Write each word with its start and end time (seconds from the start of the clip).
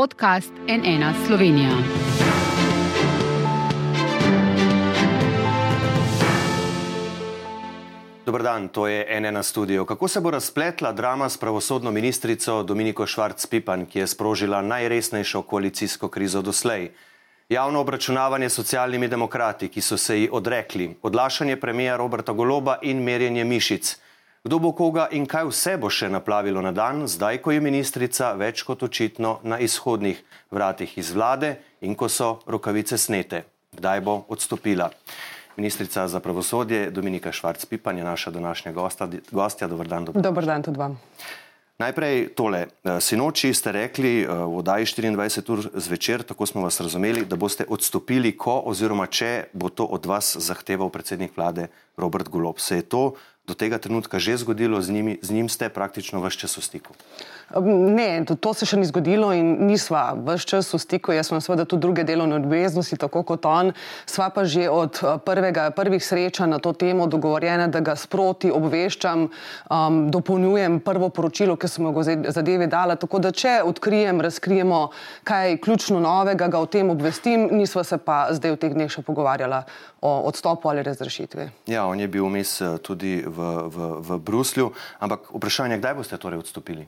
podcast 0.00 0.52
NN 0.68 1.04
Slovenija. 1.26 1.70
Dobr 8.26 8.42
dan, 8.42 8.68
to 8.68 8.86
je 8.88 9.20
NN 9.20 9.42
studio. 9.42 9.84
Kako 9.84 10.08
se 10.08 10.20
bo 10.20 10.30
razpletla 10.30 10.92
drama 10.92 11.28
s 11.28 11.36
pravosodno 11.36 11.90
ministrico 11.90 12.62
Dominiko 12.62 13.06
Švarc-Pipan, 13.06 13.86
ki 13.86 13.98
je 13.98 14.06
sprožila 14.06 14.62
najresnejšo 14.62 15.42
koalicijsko 15.42 16.08
krizo 16.08 16.42
doslej? 16.42 16.90
Javno 17.48 17.80
obračunavanje 17.80 18.48
s 18.48 18.54
socialnimi 18.54 19.08
demokrati, 19.08 19.68
ki 19.68 19.80
so 19.80 19.96
se 19.96 20.20
ji 20.20 20.28
odrekli, 20.32 20.96
odlašanje 21.02 21.56
premija 21.56 21.96
Roberta 21.96 22.32
Goloba 22.32 22.78
in 22.82 23.02
merjenje 23.02 23.44
mišic. 23.44 23.96
Kdo 24.40 24.58
bo 24.58 24.72
koga 24.72 25.04
in 25.12 25.26
kaj 25.28 25.50
vse 25.50 25.74
bo 25.76 25.90
še 25.92 26.06
naplavilo 26.08 26.62
na 26.64 26.70
dan, 26.72 27.04
zdaj, 27.04 27.42
ko 27.44 27.52
je 27.52 27.60
ministrica 27.60 28.30
več 28.40 28.62
kot 28.64 28.80
očitno 28.86 29.34
na 29.44 29.58
izhodnih 29.60 30.22
vratih 30.48 30.94
iz 30.96 31.10
vlade 31.12 31.58
in 31.84 31.92
ko 31.92 32.08
so 32.08 32.38
rokavice 32.48 32.96
snete? 32.96 33.42
Kdaj 33.76 34.00
bo 34.00 34.14
odstopila? 34.32 34.88
Ministrica 35.60 36.06
za 36.08 36.24
pravosodje 36.24 36.88
Dominika 36.88 37.28
Švarc-Pipan 37.36 38.00
je 38.00 38.04
naša 38.04 38.30
današnja 38.30 38.72
gosta. 38.72 39.10
gostja. 39.30 39.68
Dobar 39.68 39.88
dan. 39.88 40.08
Dobar 40.08 40.46
dan 40.48 40.62
tudi 40.62 40.78
vam. 40.78 40.96
Najprej 41.80 42.32
tole. 42.36 42.66
Sinoči 43.00 43.54
ste 43.56 43.72
rekli 43.72 44.24
v 44.24 44.56
oddaji 44.56 44.84
24 44.84 45.52
ur 45.52 45.60
zvečer, 45.74 46.22
tako 46.22 46.46
smo 46.46 46.64
vas 46.64 46.80
razumeli, 46.80 47.24
da 47.24 47.36
boste 47.36 47.64
odstopili, 47.68 48.36
ko 48.36 48.62
oziroma 48.68 49.06
če 49.06 49.52
bo 49.52 49.68
to 49.68 49.84
od 49.84 50.06
vas 50.06 50.36
zahteval 50.36 50.88
predsednik 50.88 51.36
vlade 51.36 51.68
Robert 51.96 52.28
Golob. 52.28 52.60
Se 52.60 52.76
je 52.76 52.88
to 52.88 53.14
do 53.50 53.58
tega 53.58 53.82
trenutka 53.82 54.22
že 54.22 54.38
zgodilo, 54.38 54.78
z, 54.78 54.94
njimi, 54.94 55.18
z 55.18 55.30
njim 55.34 55.48
ste 55.50 55.66
praktično 55.68 56.22
vse 56.22 56.46
čas 56.46 56.54
v 56.54 56.62
stiku? 56.62 56.94
Ne, 57.90 58.22
to, 58.22 58.38
to 58.38 58.54
se 58.54 58.62
še 58.62 58.78
ni 58.78 58.86
zgodilo 58.86 59.32
in 59.34 59.66
nisva 59.66 60.14
vse 60.14 60.46
čas 60.46 60.70
v 60.70 60.78
stiku. 60.78 61.10
Jaz 61.10 61.32
sem 61.32 61.42
seveda 61.42 61.66
tudi 61.66 61.82
druge 61.82 62.04
delovne 62.06 62.38
obveznosti, 62.38 62.94
tako 62.94 63.24
kot 63.26 63.42
on. 63.50 63.72
Sva 64.06 64.30
pa 64.30 64.46
že 64.46 64.70
od 64.70 65.02
eh, 65.02 65.18
prvega, 65.18 65.74
prvih 65.74 65.98
srečanj 65.98 66.54
na 66.54 66.60
to 66.62 66.70
temo 66.70 67.10
dogovorjena, 67.10 67.66
da 67.66 67.82
ga 67.82 67.96
sproti 67.98 68.52
obveščam, 68.54 69.26
um, 69.26 69.98
dopolnjujem 70.14 70.78
prvo 70.86 71.10
poročilo, 71.10 71.58
ki 71.58 71.66
sem 71.66 71.90
ga 71.90 72.06
zadeve 72.30 72.70
dala. 72.70 72.94
Tako 72.94 73.18
da, 73.18 73.34
če 73.34 73.60
odkrijem, 73.66 74.22
razkrijemo 74.22 74.80
kaj 75.26 75.58
ključno 75.64 75.98
novega, 75.98 76.46
ga 76.46 76.62
o 76.62 76.70
tem 76.70 76.90
obvestim, 76.94 77.48
nisva 77.50 77.82
se 77.82 77.98
pa 77.98 78.28
zdaj 78.30 78.54
v 78.54 78.60
teh 78.62 78.78
dneh 78.78 78.92
še 78.92 79.02
pogovarjala 79.02 79.64
o 80.00 80.12
odstopu 80.30 80.70
ali 80.70 80.82
razrešitvi. 80.86 81.48
Ja, 81.66 81.86
on 81.86 82.00
je 82.00 82.08
bil 82.08 82.24
vmes 82.30 82.60
eh, 82.60 82.78
tudi 82.78 83.24
v 83.26 83.39
v, 83.68 83.76
v 84.04 84.08
Bruslju. 84.20 84.72
Ampak 85.00 85.30
vprašanje, 85.32 85.80
kdaj 85.80 85.94
boste 85.96 86.16
torej 86.20 86.42
odstopili? 86.44 86.86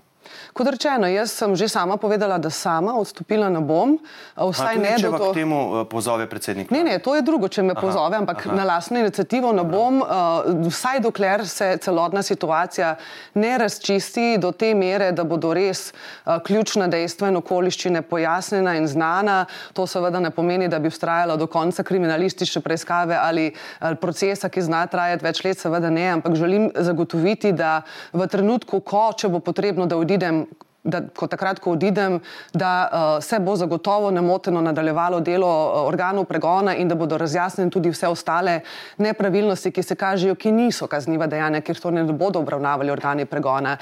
Kot 0.53 0.69
rečeno, 0.69 1.09
jaz 1.09 1.33
sem 1.33 1.56
že 1.56 1.69
sama 1.69 1.97
povedala, 1.97 2.39
da 2.39 2.51
sama 2.51 2.95
odstopila 3.01 3.48
ne 3.48 3.61
bom. 3.61 3.97
Vsaj 4.37 4.79
ne, 4.79 4.95
če 5.01 5.11
to... 5.11 5.31
k 5.33 5.42
temu 5.42 5.59
eh, 5.81 5.84
pozove 5.89 6.27
predsednik. 6.29 6.70
Ne, 6.70 6.83
ne, 6.84 6.98
to 7.03 7.17
je 7.17 7.25
drugo, 7.25 7.48
če 7.48 7.64
me 7.64 7.73
aha, 7.73 7.81
pozove, 7.81 8.19
ampak 8.20 8.47
aha. 8.47 8.56
na 8.56 8.64
lastno 8.69 9.01
inicijativo 9.01 9.53
ne 9.56 9.64
bom. 9.64 10.01
Uh, 10.03 10.69
vsaj 10.69 11.01
dokler 11.05 11.45
se 11.48 11.77
celotna 11.83 12.23
situacija 12.23 12.95
ne 13.34 13.53
razčisti 13.59 14.39
do 14.39 14.53
te 14.53 14.75
mere, 14.75 15.12
da 15.12 15.25
bodo 15.25 15.53
res 15.56 15.91
uh, 15.92 16.39
ključna 16.45 16.89
dejstva 16.92 17.33
in 17.33 17.41
okoliščine 17.41 18.03
pojasnjena 18.03 18.77
in 18.81 18.89
znana. 18.89 19.45
To 19.77 19.86
seveda 19.86 20.20
ne 20.20 20.31
pomeni, 20.31 20.69
da 20.69 20.79
bi 20.79 20.92
ustrajala 20.92 21.36
do 21.36 21.48
konca 21.51 21.83
kriminalistične 21.83 22.62
preiskave 22.62 23.17
ali, 23.19 23.51
ali 23.81 23.97
procesa, 23.97 24.48
ki 24.53 24.69
zna 24.69 24.84
trajati 24.86 25.25
več 25.25 25.42
let, 25.45 25.61
seveda 25.61 25.91
ne, 25.91 26.09
ampak 26.19 26.36
želim 26.39 26.70
zagotoviti, 26.77 27.53
da 27.53 27.83
v 28.12 28.27
trenutku, 28.29 28.81
ko, 28.81 29.09
če 29.17 29.29
bo 29.33 29.41
potrebno, 29.45 29.86
da 29.86 29.97
odidem 29.97 30.12
odidem, 30.13 30.45
da, 30.85 31.01
ko 31.15 31.27
takrat, 31.31 31.61
ko 31.63 31.77
odidem, 31.77 32.19
da 32.53 32.73
uh, 32.85 33.25
se 33.25 33.39
bo 33.41 33.57
zagotovo 33.57 34.11
nemoteno 34.11 34.61
nadaljevalo 34.61 35.21
delo 35.21 35.49
uh, 35.49 35.89
organov 35.89 36.27
pregona 36.27 36.75
in 36.77 36.89
da 36.89 36.99
bodo 36.99 37.19
razjasnjene 37.19 37.71
tudi 37.71 37.91
vse 37.91 38.09
ostale 38.09 38.61
nepravilnosti, 38.99 39.71
ki 39.71 39.83
se 39.83 39.95
kažejo, 39.97 40.35
ki 40.35 40.53
niso 40.53 40.87
kazniva 40.87 41.27
dejanja, 41.27 41.63
ker 41.63 41.79
to 41.79 41.91
ne 41.91 42.05
bodo 42.05 42.42
obravnavali 42.42 42.91
organi 42.91 43.25
pregona. 43.27 43.77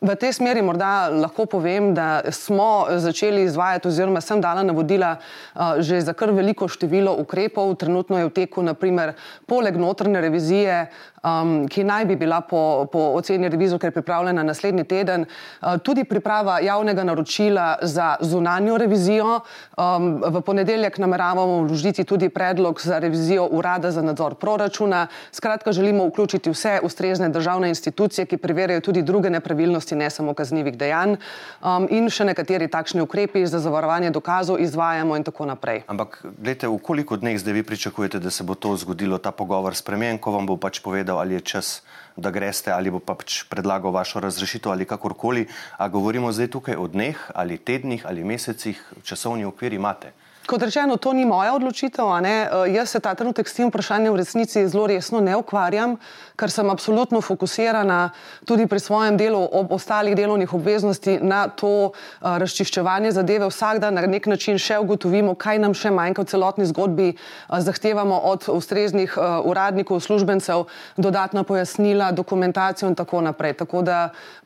V 0.00 0.14
tej 0.16 0.32
smeri 0.32 0.62
morda 0.64 1.12
lahko 1.12 1.44
povem, 1.44 1.90
da 1.94 2.22
smo 2.32 2.88
začeli 2.88 3.42
izvajati 3.44 3.88
oziroma 3.88 4.22
sem 4.24 4.40
dala 4.40 4.62
navodila 4.64 5.18
uh, 5.20 5.76
že 5.78 6.00
za 6.00 6.14
kar 6.16 6.32
veliko 6.32 6.68
število 6.68 7.12
ukrepov. 7.20 7.74
Trenutno 7.76 8.18
je 8.18 8.30
v 8.30 8.32
teku 8.32 8.64
naprimer 8.64 9.12
poleg 9.46 9.76
notrne 9.76 10.20
revizije 10.24 10.86
um, 11.22 11.68
ki 11.68 11.84
naj 11.84 12.04
bi 12.04 12.16
bila 12.16 12.40
po, 12.40 12.86
po 12.92 12.98
oceni 13.18 13.48
revizorke 13.48 13.90
pripravljena 13.90 14.42
naslednji 14.42 14.84
teden, 14.84 15.24
uh, 15.26 15.78
tudi 15.82 16.04
priprava 16.04 16.60
javnega 16.60 17.04
naročila 17.04 17.78
za 17.82 18.16
zunanjo 18.20 18.78
revizijo. 18.78 19.40
Um, 19.76 20.22
v 20.26 20.40
ponedeljek 20.40 20.98
nameravamo 20.98 21.62
vložiti 21.62 22.04
tudi 22.04 22.28
predlog 22.28 22.80
za 22.80 22.98
revizijo 22.98 23.48
urada 23.50 23.90
za 23.90 24.02
nadzor 24.02 24.34
proračuna. 24.34 25.06
Skratka, 25.32 25.72
želimo 25.72 26.06
vključiti 26.06 26.50
vse 26.50 26.78
ustrezne 26.82 27.28
državne 27.28 27.68
institucije, 27.68 28.26
ki 28.26 28.36
preverjajo 28.36 28.80
tudi 28.80 29.02
druge 29.02 29.30
nepravilnosti, 29.30 29.96
ne 29.96 30.10
samo 30.10 30.34
kaznjivih 30.34 30.76
dejanj, 30.78 31.16
um, 31.62 31.86
in 31.90 32.08
še 32.10 32.24
nekateri 32.24 32.68
takšni 32.68 33.00
ukrepi 33.00 33.46
za 33.46 33.58
zavarovanje 33.58 34.10
dokazov 34.10 34.60
izvajamo 34.60 35.16
in 35.16 35.24
tako 35.24 35.46
naprej. 35.46 35.82
Ampak, 35.86 36.20
gledajte, 36.24 36.68
v 36.68 36.78
koliko 36.82 37.16
dneh 37.16 37.38
zdaj 37.38 37.54
vi 37.54 37.62
pričakujete, 37.62 38.18
da 38.18 38.30
se 38.30 38.44
bo 38.44 38.54
to 38.54 38.76
zgodilo, 38.76 39.18
ta 39.18 39.32
pogovor 39.32 39.74
s 39.74 39.82
premijem, 39.82 40.18
ko 40.18 40.30
vam 40.30 40.46
bo 40.46 40.56
pač 40.56 40.80
povedal, 40.80 41.09
povedal, 41.10 41.18
ali 41.18 41.34
je 41.34 41.40
čas, 41.40 41.82
da 42.16 42.30
greste, 42.30 42.70
ali 42.70 42.90
bo 42.90 43.00
pač 43.00 43.48
predlagal 43.48 43.90
vašo 43.90 44.20
razrešitev 44.20 44.72
ali 44.72 44.84
kakorkoli. 44.84 45.48
A 45.78 45.88
govorimo 45.88 46.32
zdaj 46.32 46.50
tukaj 46.52 46.76
o 46.76 46.86
dneh 46.86 47.16
ali 47.34 47.58
tednih 47.58 48.06
ali 48.06 48.24
mesecih, 48.24 48.76
časovni 49.02 49.44
okvir 49.44 49.72
imate. 49.72 50.12
Kot 50.50 50.62
rečeno, 50.66 50.96
to 50.98 51.12
ni 51.14 51.22
moja 51.22 51.54
odločitev. 51.54 52.10
Uh, 52.10 52.66
jaz 52.66 52.90
se 52.90 52.98
ta 53.00 53.14
trenutek 53.14 53.46
s 53.46 53.54
tem 53.54 53.68
vprašanjem 53.70 54.10
v 54.10 54.18
resnici 54.18 54.66
zelo 54.66 54.88
resno 54.90 55.20
ne 55.22 55.36
ukvarjam, 55.38 55.94
ker 56.34 56.50
sem 56.50 56.66
absolutno 56.66 57.20
fokusirana 57.22 58.10
tudi 58.42 58.66
pri 58.66 58.82
svojem 58.82 59.14
delu 59.14 59.38
ob 59.38 59.70
ostalih 59.70 60.16
delovnih 60.18 60.50
obveznosti 60.50 61.20
na 61.22 61.46
to 61.46 61.70
uh, 61.94 62.34
razčiščevanje 62.42 63.12
zadeve. 63.14 63.46
Vsak 63.46 63.78
dan 63.78 63.94
na 63.94 64.02
nek 64.10 64.26
način 64.26 64.58
še 64.58 64.80
ugotovimo, 64.82 65.36
kaj 65.38 65.60
nam 65.62 65.70
še 65.70 65.94
manjka 65.94 66.26
v 66.26 66.30
celotni 66.34 66.66
zgodbi. 66.66 67.14
Uh, 67.14 67.62
zahtevamo 67.62 68.18
od 68.18 68.50
ustreznih 68.50 69.14
uh, 69.14 69.46
uradnikov, 69.46 70.02
službencev 70.02 70.66
dodatna 70.98 71.46
pojasnila, 71.46 72.10
dokumentacijo 72.10 72.90
in 72.90 72.98
tako 72.98 73.22
naprej. 73.22 73.54
Tako 73.62 73.84
da 73.86 74.00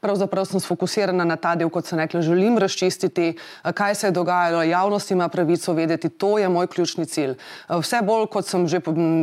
pravzaprav 0.04 0.44
sem 0.52 0.60
sfokusirana 0.60 1.24
na 1.24 1.40
ta 1.40 1.56
del, 1.56 1.72
kot 1.72 1.88
sem 1.88 1.96
rekla, 1.96 2.20
želim 2.20 2.60
razčistiti, 2.60 3.32
uh, 3.40 3.72
kaj 3.72 3.96
se 4.02 4.12
je 4.12 4.18
dogajalo, 4.20 4.68
javnost 4.68 5.16
ima 5.16 5.32
pravico 5.32 5.72
vedeti 5.72 5.93
vedeti, 5.94 6.08
to 6.08 6.38
je 6.38 6.48
moj 6.48 6.66
ključni 6.66 7.06
cilj. 7.06 7.30
Eh, 7.30 7.78
vse 7.78 8.02
bolj, 8.02 8.26
kot 8.26 8.46
sem 8.46 8.66
že 8.68 8.80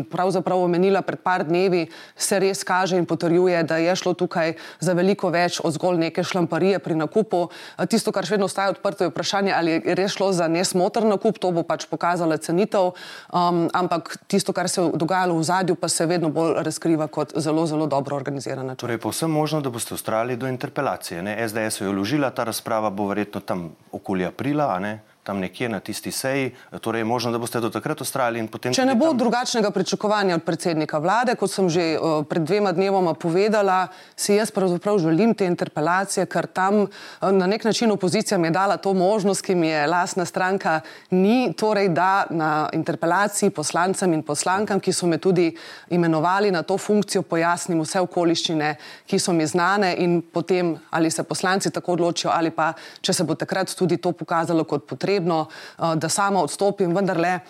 pravzaprav 0.10 0.64
omenila 0.64 1.02
pred 1.02 1.20
par 1.20 1.44
dnevi, 1.44 1.88
se 2.16 2.40
res 2.40 2.64
kaže 2.64 2.98
in 2.98 3.06
potrjuje, 3.06 3.64
da 3.64 3.78
je 3.78 3.96
šlo 3.96 4.14
tukaj 4.14 4.56
za 4.80 4.94
veliko 4.94 5.30
več 5.30 5.60
od 5.64 5.74
zgolj 5.74 5.98
neke 5.98 6.24
šlamparije 6.24 6.80
pri 6.80 6.96
nakupu. 6.96 7.50
Eh, 7.78 7.86
tisto, 7.86 8.12
kar 8.12 8.26
še 8.26 8.38
vedno 8.38 8.46
ostaje 8.46 8.72
odprto, 8.72 9.04
je 9.04 9.12
vprašanje, 9.12 9.52
ali 9.54 9.72
je 9.72 9.96
res 9.96 10.16
šlo 10.16 10.32
za 10.34 10.48
nesmotr 10.48 11.04
nakup, 11.06 11.40
to 11.40 11.52
bo 11.52 11.64
pač 11.64 11.86
pokazala 11.86 12.38
cenitev, 12.38 12.94
um, 13.34 13.68
ampak 13.74 14.18
tisto, 14.28 14.54
kar 14.54 14.70
se 14.70 14.82
je 14.82 14.92
dogajalo 14.96 15.36
v 15.36 15.44
zadju, 15.44 15.76
pa 15.76 15.90
se 15.90 16.06
vedno 16.06 16.30
bolj 16.30 16.62
razkriva 16.64 17.08
kot 17.08 17.34
zelo, 17.36 17.66
zelo 17.68 17.88
dobro 17.88 18.16
organizirano. 18.16 18.76
Torej, 18.76 18.98
povsem 19.02 19.32
možno, 19.32 19.62
da 19.62 19.70
boste 19.70 19.94
ustrajali 19.94 20.38
do 20.38 20.48
interpelacije. 20.48 21.22
Ne? 21.22 21.36
SDS 21.48 21.82
je 21.82 21.90
vložila, 21.90 22.32
ta 22.32 22.44
razprava 22.48 22.90
bo 22.90 23.08
verjetno 23.12 23.42
tam 23.42 23.72
okoli 23.92 24.26
aprila, 24.26 24.76
a 24.76 24.80
ne? 24.80 24.94
Tam 25.24 25.40
nekje 25.40 25.70
na 25.70 25.80
tisti 25.80 26.12
seji, 26.12 26.52
torej 26.82 27.00
je 27.00 27.06
možno, 27.06 27.32
da 27.32 27.38
boste 27.38 27.60
do 27.62 27.70
takrat 27.70 28.02
ustrajali 28.02 28.40
in 28.42 28.48
potem. 28.50 28.74
Če 28.74 28.88
ne 28.90 28.96
bo 28.98 29.12
tam... 29.12 29.20
drugačnega 29.22 29.70
pričakovanja 29.72 30.40
od 30.40 30.44
predsednika 30.46 30.98
vlade, 30.98 31.36
kot 31.38 31.52
sem 31.54 31.70
že 31.70 31.84
uh, 31.94 32.24
pred 32.26 32.42
dvema 32.42 32.72
dnevoma 32.74 33.14
povedala, 33.14 33.92
si 34.18 34.34
jaz 34.34 34.50
pravzaprav 34.52 34.98
želim 34.98 35.36
te 35.38 35.46
interpelacije, 35.46 36.26
ker 36.26 36.48
tam 36.50 36.88
uh, 36.88 37.30
na 37.30 37.46
nek 37.46 37.64
način 37.70 37.94
opozicija 37.94 38.38
mi 38.42 38.50
je 38.50 38.56
dala 38.58 38.78
to 38.82 38.94
možnost, 38.98 39.46
ki 39.46 39.56
mi 39.56 39.70
je 39.70 39.86
lasna 39.88 40.26
stranka, 40.26 40.80
ni 41.12 41.54
torej, 41.54 41.92
da 41.94 42.26
na 42.30 42.70
interpelaciji 42.74 43.54
poslancem 43.54 44.14
in 44.18 44.26
poslankam, 44.26 44.82
ki 44.82 44.94
so 44.94 45.06
me 45.06 45.22
tudi 45.22 45.52
imenovali 45.94 46.52
na 46.52 46.64
to 46.66 46.80
funkcijo, 46.82 47.22
pojasnim 47.22 47.86
vse 47.86 48.02
okoliščine, 48.02 48.74
ki 49.06 49.22
so 49.22 49.38
mi 49.38 49.46
znane 49.46 49.94
in 50.02 50.22
potem 50.22 50.74
ali 50.90 51.12
se 51.12 51.24
poslanci 51.24 51.70
tako 51.70 51.94
odločijo 51.94 52.34
ali 52.34 52.50
pa, 52.50 52.74
če 53.02 53.14
se 53.14 53.24
bo 53.24 53.38
takrat 53.38 53.70
tudi 53.78 54.02
to 54.02 54.12
pokazalo 54.18 54.64
kot 54.66 54.90
potrebno, 54.90 55.11
potrebno, 55.12 55.48
eh, 55.80 55.96
da 55.96 56.10
sama 56.10 56.42
odstopim, 56.42 56.94
vendar 56.94 57.18
le. 57.18 57.42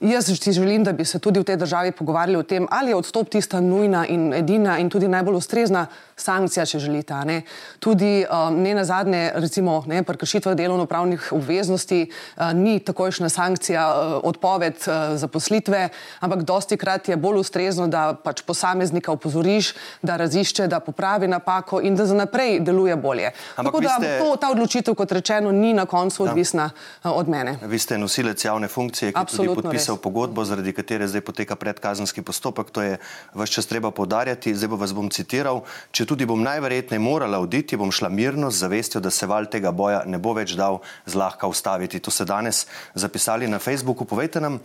Jaz 0.00 0.26
si 0.26 0.52
želim, 0.52 0.84
da 0.84 0.92
bi 0.92 1.04
se 1.04 1.18
tudi 1.18 1.40
v 1.40 1.44
tej 1.44 1.56
državi 1.56 1.92
pogovarjali 1.92 2.36
o 2.36 2.42
tem, 2.42 2.66
ali 2.70 2.90
je 2.90 2.96
odstop 2.96 3.28
tista 3.28 3.60
nujna 3.60 4.06
in 4.06 4.34
edina 4.34 4.78
in 4.78 4.90
tudi 4.90 5.08
najbolj 5.08 5.34
ustrezna 5.34 5.86
sankcija, 6.16 6.66
če 6.66 6.78
želite. 6.78 7.14
Ne. 7.24 7.42
Tudi 7.80 8.24
um, 8.24 8.58
ne 8.62 8.74
na 8.74 8.84
zadnje, 8.84 9.32
recimo, 9.34 9.82
ne, 9.86 10.02
prekršitve 10.02 10.54
delovno-pravnih 10.54 11.30
obveznosti 11.32 12.10
uh, 12.10 12.52
ni 12.52 12.78
takojšna 12.80 13.28
sankcija 13.28 13.86
uh, 13.88 14.12
odpoved 14.24 14.74
uh, 14.84 15.16
zaposlitve, 15.16 15.88
ampak 16.20 16.42
dosti 16.42 16.76
krat 16.76 17.08
je 17.08 17.16
bolj 17.16 17.40
ustrezno, 17.40 17.88
da 17.88 18.12
pač 18.24 18.42
posameznika 18.42 19.12
opozoriš, 19.12 19.72
da 20.02 20.16
razišče, 20.16 20.68
da 20.68 20.80
popravi 20.80 21.28
napako 21.28 21.80
in 21.80 21.96
da 21.96 22.06
za 22.06 22.14
naprej 22.14 22.60
deluje 22.60 22.96
bolje. 22.96 23.32
Ampak 23.56 23.72
Tako 23.72 23.80
da 23.80 23.96
ste... 23.98 24.18
to, 24.18 24.36
ta 24.36 24.52
odločitev, 24.52 24.94
kot 24.94 25.12
rečeno, 25.12 25.52
ni 25.52 25.72
na 25.72 25.86
koncu 25.86 26.28
odvisna 26.28 26.68
uh, 26.68 27.16
od 27.16 27.28
mene. 27.28 27.58
Vi 27.64 27.78
ste 27.78 27.98
nosilec 27.98 28.44
javne 28.44 28.68
funkcije, 28.68 29.12
ki 29.12 29.20
Absolutno 29.20 29.54
tudi 29.54 29.68
podpisal 29.68 29.85
podpisal 29.86 30.02
pogodbo, 30.02 30.42
zaradi 30.44 30.72
katere 30.74 31.06
zdaj 31.06 31.22
poteka 31.22 31.54
predkazanski 31.56 32.22
postopek. 32.22 32.70
To 32.74 32.82
je 32.82 32.98
vse 33.34 33.52
čas 33.52 33.66
treba 33.66 33.90
podarjati. 33.90 34.54
Zdaj 34.54 34.68
bo 34.68 34.76
vas 34.76 34.90
bom 34.92 35.10
citiral. 35.10 35.62
Če 35.94 36.06
tudi 36.06 36.26
bom 36.26 36.42
najverjetneje 36.42 36.98
morala 36.98 37.38
oditi, 37.38 37.76
bom 37.76 37.92
šla 37.92 38.08
mirno 38.10 38.50
z 38.50 38.66
zavestjo, 38.66 39.00
da 39.00 39.10
se 39.10 39.26
val 39.26 39.46
tega 39.46 39.70
boja 39.70 40.02
ne 40.06 40.18
bo 40.18 40.34
več 40.34 40.56
dal 40.58 40.80
zlahka 41.06 41.46
ustaviti. 41.46 42.02
To 42.02 42.10
ste 42.10 42.26
danes 42.26 42.66
zapisali 42.94 43.46
na 43.46 43.58
Facebooku. 43.62 44.04
Povejte 44.04 44.40
nam, 44.42 44.58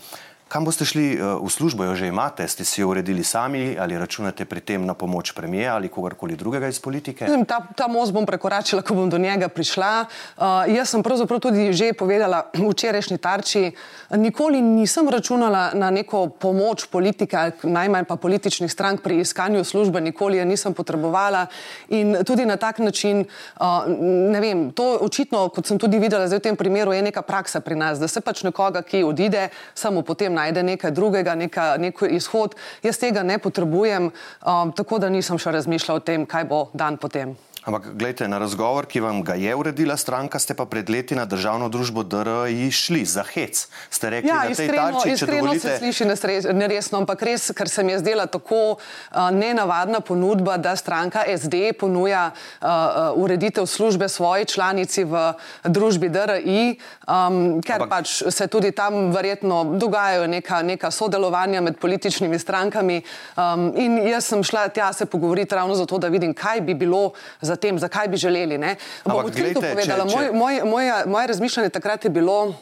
Kam 0.51 0.65
boste 0.68 0.83
šli 0.83 1.15
eh, 1.15 1.24
v 1.24 1.48
službo, 1.48 1.88
jo 1.88 1.95
že 1.95 2.12
imate, 2.12 2.44
ste 2.44 2.68
si 2.68 2.83
jo 2.83 2.92
uredili 2.92 3.24
sami 3.24 3.80
ali 3.80 3.95
računate 3.95 4.44
pri 4.44 4.59
tem 4.59 4.83
na 4.83 4.92
pomoč 4.92 5.31
premije 5.31 5.68
ali 5.71 5.88
kogarkoli 5.88 6.36
drugega 6.36 6.68
iz 6.68 6.80
politike? 6.80 7.24
Ta, 7.48 7.63
ta 7.71 7.88
most 7.88 8.12
bom 8.12 8.27
prekoračila, 8.27 8.83
ko 8.83 9.00
bom 9.00 9.07
do 9.07 9.15
njega 9.15 9.48
prišla. 9.48 10.06
Uh, 10.36 10.68
jaz 10.68 10.92
sem 10.92 11.03
pravzaprav 11.03 11.39
tudi 11.39 11.71
že 11.71 11.94
povedala 11.95 12.51
včerajšnji 12.51 13.18
tarči, 13.24 13.71
nikoli 14.19 14.59
nisem 14.59 15.07
računala 15.07 15.71
na 15.71 15.88
neko 15.88 16.27
pomoč 16.36 16.92
politika, 16.92 17.56
najmanj 17.63 18.04
pa 18.12 18.19
političnih 18.19 18.68
strank 18.68 19.00
pri 19.00 19.24
iskanju 19.24 19.63
službe, 19.63 20.01
nikoli 20.04 20.38
je 20.38 20.45
nisem 20.45 20.75
potrebovala 20.75 21.47
in 21.88 22.27
tudi 22.27 22.44
na 22.44 22.59
tak 22.59 22.83
način, 22.83 23.24
uh, 23.24 23.88
ne 24.36 24.39
vem, 24.44 24.68
to 24.75 25.00
očitno, 25.00 25.47
kot 25.47 25.71
sem 25.71 25.80
tudi 25.80 25.95
videla 25.95 26.27
zdaj 26.27 26.44
v 26.44 26.47
tem 26.51 26.59
primeru, 26.59 26.92
je 26.92 27.07
neka 27.07 27.24
praksa 27.24 27.63
pri 27.63 27.80
nas, 27.80 28.04
da 28.04 28.12
se 28.12 28.19
pač 28.19 28.44
nekoga, 28.44 28.83
ki 28.83 29.07
odide, 29.07 29.47
samo 29.74 30.04
potem 30.04 30.40
najde 30.41 30.65
nekaj 30.73 30.91
drugega, 30.97 31.35
neka, 31.35 31.75
nek 31.81 32.03
izhod. 32.09 32.57
Jaz 32.83 32.99
tega 33.01 33.23
ne 33.23 33.38
potrebujem, 33.41 34.09
um, 34.09 34.75
tako 34.75 34.99
da 34.99 35.09
nisem 35.13 35.39
še 35.41 35.53
razmišljal 35.57 36.01
o 36.01 36.05
tem, 36.05 36.25
kaj 36.25 36.49
bo 36.49 36.65
dan 36.73 36.99
potem. 37.01 37.38
Ampak, 37.61 37.93
gledajte, 37.93 38.25
na 38.25 38.39
razgovor, 38.41 38.87
ki 38.89 39.03
vam 39.05 39.19
ga 39.21 39.35
je 39.37 39.53
uredila 39.55 39.93
stranka, 39.93 40.39
ste 40.41 40.57
pa 40.57 40.65
pred 40.65 40.89
leti 40.89 41.13
na 41.13 41.27
državno 41.29 41.67
družbo 41.69 42.01
DRI 42.01 42.71
šli 42.73 43.05
za 43.05 43.21
hec. 43.21 43.67
Ste 43.89 44.09
rekli, 44.09 44.31
ja, 44.33 44.47
da 44.49 44.55
tej 44.57 44.69
tarči, 44.73 45.13
če 45.21 45.27
dovolite... 45.29 45.61
se 45.61 45.75
sliši 45.77 46.07
neresno, 46.57 47.03
ampak 47.05 47.21
res, 47.21 47.51
ker 47.53 47.69
se 47.69 47.85
mi 47.85 47.93
je 47.93 47.99
zdela 48.01 48.25
tako 48.25 48.79
uh, 48.81 49.29
nenavadna 49.29 49.99
ponudba, 50.01 50.55
da 50.57 50.73
stranka 50.73 51.21
SD 51.29 51.75
ponuja 51.77 52.31
uh, 52.31 52.65
uh, 52.65 53.21
ureditev 53.21 53.69
službe 53.69 54.09
svoji 54.09 54.49
članici 54.49 55.05
v 55.05 55.21
družbi 55.61 56.09
DRI, 56.09 56.81
um, 57.05 57.61
ker 57.61 57.85
ampak... 57.85 57.93
pač 57.93 58.15
se 58.25 58.49
tudi 58.49 58.73
tam 58.73 59.13
verjetno 59.13 59.77
dogajajo 59.77 60.25
neka, 60.33 60.63
neka 60.65 60.89
sodelovanja 60.89 61.61
med 61.61 61.77
političnimi 61.77 62.41
strankami. 62.41 63.03
Um, 63.37 63.69
in 63.77 64.01
jaz 64.09 64.33
sem 64.33 64.41
šla 64.41 64.65
tja 64.73 64.89
se 64.97 65.05
pogovoriti 65.05 65.53
ravno 65.53 65.77
zato, 65.77 66.01
da 66.01 66.09
vidim, 66.09 66.33
kaj 66.33 66.65
bi 66.65 66.73
bilo 66.73 67.11
za 67.41 67.50
za 67.51 67.59
tem, 67.59 67.80
zakaj 67.80 68.07
bi 68.07 68.18
želeli. 68.18 68.57
Bom 69.06 69.25
odkrito 69.25 69.59
povedala, 69.62 70.07
če, 70.07 70.15
če... 70.15 70.31
Moj, 70.31 70.31
moj, 70.33 70.62
moje, 70.71 70.92
moje 71.06 71.31
razmišljanje 71.36 71.74
takrat 71.75 72.07
je 72.07 72.13
bilo, 72.13 72.56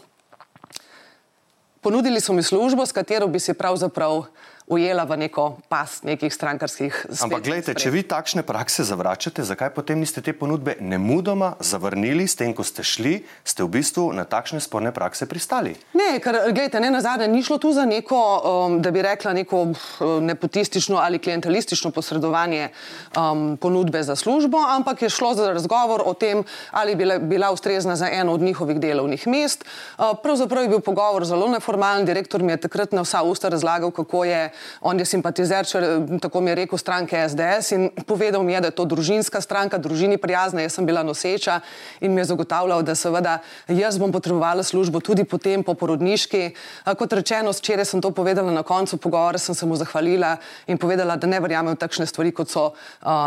ponudili 1.86 2.22
so 2.22 2.34
mi 2.34 2.44
službo, 2.44 2.86
s 2.86 2.96
katero 2.96 3.28
bi 3.28 3.40
se 3.40 3.54
pravzaprav 3.54 4.26
ujela 4.70 5.04
v 5.04 5.18
neko 5.18 5.58
pas 5.66 6.04
nekih 6.06 6.34
strankarskih 6.34 6.94
stvari. 6.94 7.26
Ampak 7.26 7.44
gledajte, 7.44 7.74
če 7.74 7.90
vi 7.90 8.04
takšne 8.06 8.46
prakse 8.46 8.86
zavračate, 8.86 9.42
zakaj 9.42 9.74
potem 9.74 9.98
niste 9.98 10.22
te 10.22 10.30
ponudbe 10.34 10.78
nemudoma 10.78 11.56
zavrnili, 11.60 12.28
s 12.30 12.38
tem, 12.38 12.54
ko 12.54 12.62
ste 12.62 12.86
šli, 12.86 13.16
ste 13.42 13.66
v 13.66 13.70
bistvu 13.80 14.14
na 14.14 14.30
takšne 14.30 14.62
sporne 14.62 14.94
prakse 14.94 15.26
pristali? 15.26 15.74
Ne, 15.98 16.22
ker 16.22 16.54
gledajte, 16.54 16.78
ne 16.80 16.94
na 16.94 17.02
zadnje, 17.02 17.28
ni 17.34 17.42
šlo 17.42 17.58
tu 17.58 17.74
za 17.74 17.88
neko, 17.90 18.20
um, 18.22 18.78
da 18.86 18.94
bi 18.94 19.02
rekla, 19.02 19.34
neko 19.42 19.64
um, 19.74 19.76
nepotistično 20.30 21.02
ali 21.02 21.18
klientelistično 21.18 21.90
posredovanje 21.92 22.70
um, 23.18 23.58
ponudbe 23.58 24.04
za 24.06 24.16
službo, 24.16 24.62
ampak 24.70 25.02
je 25.02 25.10
šlo 25.10 25.34
za 25.34 25.50
razgovor 25.50 26.06
o 26.06 26.14
tem, 26.14 26.46
ali 26.72 26.94
bi 26.96 27.10
bila 27.26 27.50
ustrezna 27.52 27.98
za 27.98 28.06
eno 28.06 28.38
od 28.38 28.46
njihovih 28.46 28.78
delovnih 28.78 29.28
mest. 29.28 29.66
Uh, 29.98 30.14
pravzaprav 30.24 30.64
je 30.64 30.70
bil 30.78 30.86
pogovor 30.86 31.26
zelo 31.26 31.50
neformalen, 31.50 32.06
direktor 32.06 32.46
mi 32.46 32.54
je 32.54 32.62
takrat 32.70 32.94
na 32.94 33.02
vsa 33.02 33.26
usta 33.26 33.50
razlagal, 33.50 33.90
kako 33.92 34.26
je 34.30 34.52
On 34.82 35.00
je 35.00 35.06
simpatizer, 35.06 35.66
če, 35.66 35.82
tako 36.22 36.42
mi 36.42 36.52
je 36.52 36.56
rekel, 36.64 36.78
stranke 36.78 37.20
SDS 37.30 37.72
in 37.76 37.90
povedal 38.08 38.44
mi 38.44 38.54
je, 38.54 38.62
da 38.62 38.72
je 38.72 38.78
to 38.78 38.86
družinska 38.86 39.42
stranka, 39.42 39.78
družini 39.78 40.18
prijazna. 40.18 40.62
Jaz 40.62 40.78
sem 40.78 40.86
bila 40.86 41.04
noseča 41.04 41.60
in 42.02 42.14
mi 42.14 42.22
je 42.22 42.30
zagotavljal, 42.32 42.84
da 42.84 42.96
seveda 42.96 43.40
jaz 43.68 43.98
bom 43.98 44.12
potrebovala 44.12 44.64
službo 44.64 45.00
tudi 45.00 45.24
potem 45.24 45.64
po 45.64 45.74
porodniški. 45.74 46.44
Kot 46.98 47.14
rečeno, 47.14 47.52
včeraj 47.56 47.86
sem 47.86 48.02
to 48.02 48.12
povedala 48.12 48.52
na 48.52 48.64
koncu 48.64 48.98
pogovora, 48.98 49.38
sem 49.38 49.56
se 49.56 49.66
mu 49.66 49.76
zahvalila 49.76 50.36
in 50.68 50.78
povedala, 50.78 51.16
da 51.16 51.28
ne 51.28 51.40
verjamem 51.40 51.76
v 51.76 51.82
takšne 51.82 52.06
stvari, 52.10 52.32
kot 52.36 52.50
so 52.52 52.66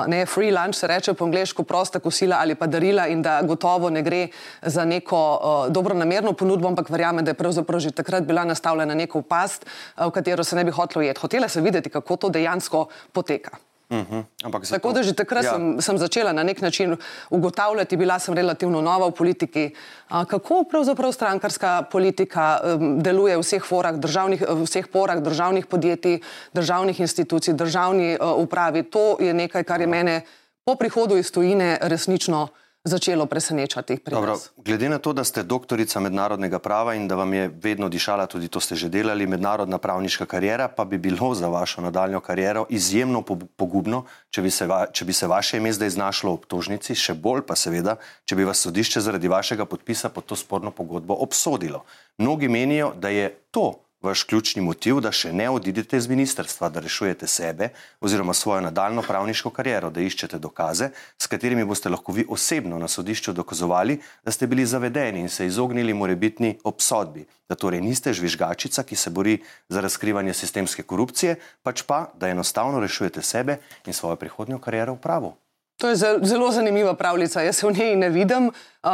ne 0.09 0.25
free 0.27 0.53
lunch, 0.53 0.79
se 0.79 0.87
reče 0.87 1.15
po 1.15 1.25
angliško 1.25 1.65
prosta 1.65 2.01
kosila 2.01 2.41
ali 2.41 2.55
pa 2.55 2.67
darila 2.67 3.07
in 3.09 3.23
da 3.23 3.41
gotovo 3.43 3.91
ne 3.91 4.03
gre 4.03 4.29
za 4.63 4.85
neko 4.85 5.69
dobro 5.71 5.95
namerno 5.95 6.33
ponudbo, 6.33 6.69
ampak 6.69 6.91
verjamem, 6.91 7.25
da 7.25 7.31
je 7.31 7.39
pravzaprav 7.39 7.81
že 7.81 7.91
takrat 7.91 8.25
bila 8.27 8.45
nastavljena 8.45 8.95
neka 8.95 9.19
upast, 9.19 9.67
v 9.97 10.11
katero 10.11 10.45
se 10.45 10.57
ne 10.57 10.65
bi 10.65 10.71
hotlo 10.71 11.03
jeti 11.03 11.21
hotela 11.23 11.49
sem 11.49 11.65
videti, 11.65 11.91
kako 11.91 12.17
to 12.17 12.29
dejansko 12.29 12.87
poteka. 13.13 13.59
Uh 13.93 13.99
mhm. 13.99 14.25
-huh. 14.43 14.71
Tako 14.71 14.93
da 14.93 15.03
že 15.03 15.13
takrat 15.13 15.45
ja. 15.45 15.51
sem, 15.51 15.81
sem 15.81 15.99
začela 15.99 16.33
na 16.33 16.43
nek 16.43 16.61
način 16.61 16.97
ugotavljati, 17.31 17.97
bila 17.97 18.19
sem 18.19 18.35
relativno 18.35 18.81
nova 18.81 19.07
v 19.07 19.13
politiki, 19.13 19.75
a, 20.09 20.25
kako 20.25 20.65
pravzaprav 20.71 21.13
strankarska 21.13 21.83
politika 21.91 22.61
um, 22.65 23.03
deluje 23.03 23.37
v 23.37 23.41
vseh, 23.41 23.63
forah, 23.65 23.95
državnih, 23.95 24.43
vseh 24.65 24.87
porah 24.89 25.21
državnih 25.21 25.67
podjetij, 25.67 26.21
državnih 26.53 27.01
institucij, 27.01 27.55
državni 27.55 28.17
uh, 28.21 28.39
upravi. 28.39 28.83
To 28.83 29.17
je 29.21 29.35
nekaj, 29.35 29.65
kar 29.65 29.81
je 29.81 29.87
mene 29.87 30.21
po 30.65 30.75
prihodu 30.75 31.17
iz 31.17 31.33
tujine 31.33 31.79
resnično 31.83 32.49
začelo 32.85 33.27
presenečati. 33.27 33.99
Dobro, 34.11 34.39
glede 34.57 34.89
na 34.89 34.99
to, 34.99 35.13
da 35.13 35.25
ste 35.25 35.43
doktorica 35.43 36.01
mednarodnega 36.01 36.59
prava 36.59 36.95
in 36.95 37.09
da 37.09 37.15
vam 37.15 37.35
je 37.35 37.51
vedno 37.63 37.89
dišala, 37.89 38.27
tudi 38.27 38.49
to 38.49 38.61
ste 38.61 38.75
že 38.77 38.89
delali, 38.89 39.27
mednarodna 39.27 39.79
pravniška 39.79 40.27
karijera, 40.27 40.69
pa 40.69 40.85
bi 40.85 40.99
bilo 40.99 41.35
za 41.35 41.49
vašo 41.49 41.81
nadaljno 41.81 42.21
kariero 42.21 42.67
izjemno 42.71 43.23
pogubno, 43.57 44.05
če 44.31 44.43
bi, 44.43 44.51
se 44.51 44.67
va, 44.67 44.87
če 44.93 45.05
bi 45.05 45.13
se 45.13 45.27
vaše 45.27 45.57
ime 45.57 45.73
zdaj 45.73 45.91
znašlo 45.91 46.31
v 46.31 46.35
obtožnici, 46.35 46.95
še 46.95 47.15
bolj 47.15 47.47
pa 47.47 47.57
seveda, 47.57 47.97
če 48.25 48.37
bi 48.37 48.45
vas 48.45 48.59
sodišče 48.67 49.01
zaradi 49.01 49.29
vašega 49.29 49.65
podpisa 49.65 50.09
pod 50.09 50.27
to 50.27 50.37
sporno 50.37 50.71
pogodbo 50.71 51.15
obsodilo. 51.15 51.85
Mnogi 52.19 52.49
menijo, 52.49 52.93
da 52.99 53.09
je 53.09 53.31
to 53.51 53.79
vaš 54.03 54.23
ključni 54.23 54.63
motiv, 54.63 55.01
da 55.01 55.13
še 55.13 55.33
ne 55.33 55.49
odidete 55.51 55.97
iz 55.97 56.09
ministrstva, 56.09 56.69
da 56.69 56.81
rešujete 56.81 57.27
sebe 57.27 57.69
oziroma 58.01 58.35
svojo 58.35 58.61
nadaljno 58.61 59.03
pravniško 59.03 59.51
kariero, 59.51 59.91
da 59.91 60.01
iščete 60.01 60.39
dokaze, 60.39 60.91
s 61.19 61.27
katerimi 61.27 61.65
boste 61.65 61.91
lahko 61.91 62.13
vi 62.13 62.27
osebno 62.29 62.79
na 62.79 62.89
sodišču 62.89 63.33
dokazovali, 63.33 64.01
da 64.25 64.33
ste 64.33 64.47
bili 64.47 64.67
zavedeni 64.67 65.21
in 65.21 65.29
se 65.29 65.47
izognili 65.47 65.95
morebitni 65.95 66.59
obsodbi, 66.65 67.27
da 67.49 67.55
torej 67.55 67.81
niste 67.81 68.13
žvižgačica, 68.13 68.83
ki 68.83 68.97
se 68.97 69.11
bori 69.11 69.39
za 69.69 69.81
razkrivanje 69.81 70.35
sistemske 70.35 70.83
korupcije, 70.83 71.37
pač 71.63 71.83
pa, 71.87 72.07
da 72.19 72.29
enostavno 72.29 72.81
rešujete 72.81 73.23
sebe 73.23 73.59
in 73.87 73.93
svojo 73.93 74.17
prihodnjo 74.17 74.59
kariero 74.59 74.95
v 74.99 75.03
pravu. 75.05 75.35
To 75.83 75.89
je 75.89 75.97
zelo 76.23 76.53
zanimiva 76.53 76.95
pravljica. 76.95 77.43
Jaz 77.43 77.57
se 77.57 77.67
v 77.67 77.73
njej 77.75 77.97
ne 77.97 78.09
vidim 78.09 78.53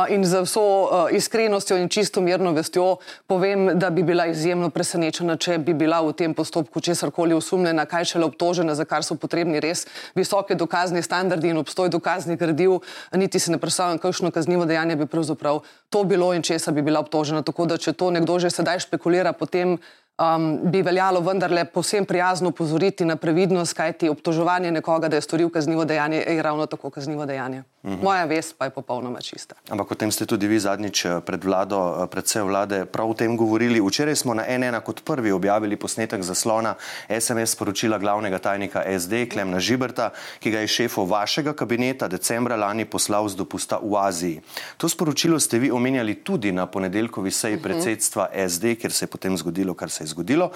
in 0.08 0.24
za 0.24 0.40
vso 0.40 0.88
iskrenostjo 1.12 1.76
in 1.76 1.88
čisto 1.88 2.20
mirno 2.20 2.52
vestjo 2.56 2.96
povem, 3.26 3.78
da 3.78 3.90
bi 3.90 4.02
bila 4.02 4.26
izjemno 4.26 4.70
presenečena, 4.70 5.36
če 5.36 5.58
bi 5.58 5.74
bila 5.74 6.00
v 6.00 6.14
tem 6.16 6.34
postopku 6.34 6.80
česarkoli 6.80 7.36
osumljena, 7.36 7.84
kaj 7.84 8.04
šele 8.14 8.24
obtožena, 8.24 8.74
za 8.74 8.88
kar 8.88 9.04
so 9.04 9.18
potrebni 9.20 9.60
res 9.60 9.84
visoke 10.16 10.54
dokazni 10.54 11.04
standardi 11.04 11.52
in 11.52 11.60
obstoj 11.60 11.92
dokaznih 11.92 12.40
gradiv. 12.40 12.80
Niti 13.12 13.38
se 13.38 13.52
ne 13.52 13.60
predstavljam, 13.60 14.00
kakšno 14.00 14.32
kaznivo 14.32 14.64
dejanje 14.64 14.96
bi 14.96 15.06
pravzaprav 15.06 15.60
to 15.90 16.04
bilo 16.04 16.32
in 16.32 16.42
česa 16.42 16.72
bi 16.72 16.82
bila 16.82 17.04
obtožena. 17.04 17.42
Tako 17.42 17.66
da, 17.66 17.76
če 17.76 17.92
to 17.92 18.10
nekdo 18.10 18.38
že 18.38 18.50
sedaj 18.50 18.88
špekulira, 18.88 19.36
potem 19.36 19.76
um, 20.18 20.58
bi 20.70 20.82
veljalo 20.82 21.20
vendarle 21.20 21.64
posebno 21.64 22.06
prijazno 22.06 22.48
upozoriti 22.48 23.04
na 23.04 23.16
previdnost, 23.16 23.72
kajti 23.72 24.08
obtoževanje 24.08 24.70
nekoga, 24.70 25.08
da 25.08 25.16
je 25.16 25.22
storil 25.22 25.50
kaznivo 25.50 25.84
dejanje, 25.84 26.24
je 26.28 26.42
ravno 26.42 26.66
tako 26.66 26.90
kaznivo 26.90 27.26
dejanje. 27.26 27.62
Uh 27.82 27.90
mhm. 27.90 28.00
-huh. 28.00 28.04
Moja 28.04 28.24
vest 28.24 28.54
pa 28.58 28.64
je 28.64 28.70
popolnoma 28.70 29.20
čista. 29.20 29.54
Ampak 29.70 29.90
o 29.90 29.94
tem 29.94 30.12
ste 30.12 30.26
tudi 30.26 30.46
vi 30.46 30.58
zadnjič 30.60 31.04
eh, 31.04 31.20
pred 31.26 31.44
vlado, 31.44 32.02
eh, 32.02 32.06
pred 32.06 32.24
vse 32.24 32.42
vlade, 32.42 32.84
prav 32.84 33.10
o 33.10 33.14
tem 33.14 33.36
govorili. 33.36 33.80
Včeraj 33.80 34.16
smo 34.16 34.34
na 34.34 34.44
NN 34.58 34.80
kot 34.84 35.04
prvi 35.04 35.32
objavili 35.32 35.76
posnetek 35.76 36.22
zaslona 36.22 36.74
SMS 37.20 37.50
sporočila 37.50 37.98
glavnega 37.98 38.38
tajnika 38.38 38.98
SD 38.98 39.12
Klemna 39.32 39.60
Žibrta, 39.60 40.10
ki 40.38 40.50
ga 40.50 40.58
je 40.58 40.66
šefo 40.66 41.04
vašega 41.04 41.52
kabineta 41.52 42.08
decembra 42.08 42.56
lani 42.56 42.84
poslal 42.84 43.28
z 43.28 43.36
dopusta 43.36 43.78
v 43.82 43.96
Aziji. 43.96 44.40
To 44.76 44.88
sporočilo 44.88 45.40
ste 45.40 45.58
vi 45.58 45.70
omenjali 45.70 46.14
tudi 46.14 46.52
na 46.52 46.66
ponedeljkovi 46.66 47.30
seji 47.30 47.54
mhm. 47.54 47.62
predsedstva 47.62 48.28
SD, 48.48 48.74
kjer 48.80 48.92
se 48.92 49.04
je 49.04 49.08
potem 49.08 49.36
zgodilo, 49.36 49.74
kar 49.74 49.90
se 49.90 50.04
je 50.04 50.07
zgodilo, 50.08 50.50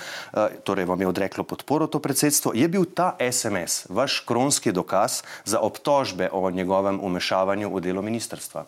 torej 0.65 0.89
vam 0.89 1.01
je 1.01 1.09
odreklo 1.09 1.45
podporo 1.45 1.87
to 1.87 2.01
predsedstvo. 2.01 2.53
Je 2.55 2.69
bil 2.69 2.85
ta 2.85 3.13
SMS 3.21 3.87
vaš 3.89 4.25
kronski 4.27 4.73
dokaz 4.73 5.23
za 5.45 5.61
obtožbe 5.61 6.31
o 6.33 6.51
njegovem 6.51 7.01
umešavanju 7.03 7.69
v 7.75 7.81
delo 7.81 8.03
ministrstva? 8.03 8.65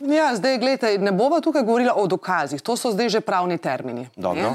Ja, 0.00 0.32
zdaj, 0.36 0.58
gledajte, 0.58 0.98
ne 0.98 1.12
bova 1.12 1.40
tukaj 1.40 1.62
govorila 1.62 1.92
o 1.96 2.06
dokazih, 2.06 2.62
to 2.62 2.76
so 2.76 2.90
zdaj 2.90 3.08
že 3.08 3.20
pravni 3.20 3.58
termini. 3.58 4.08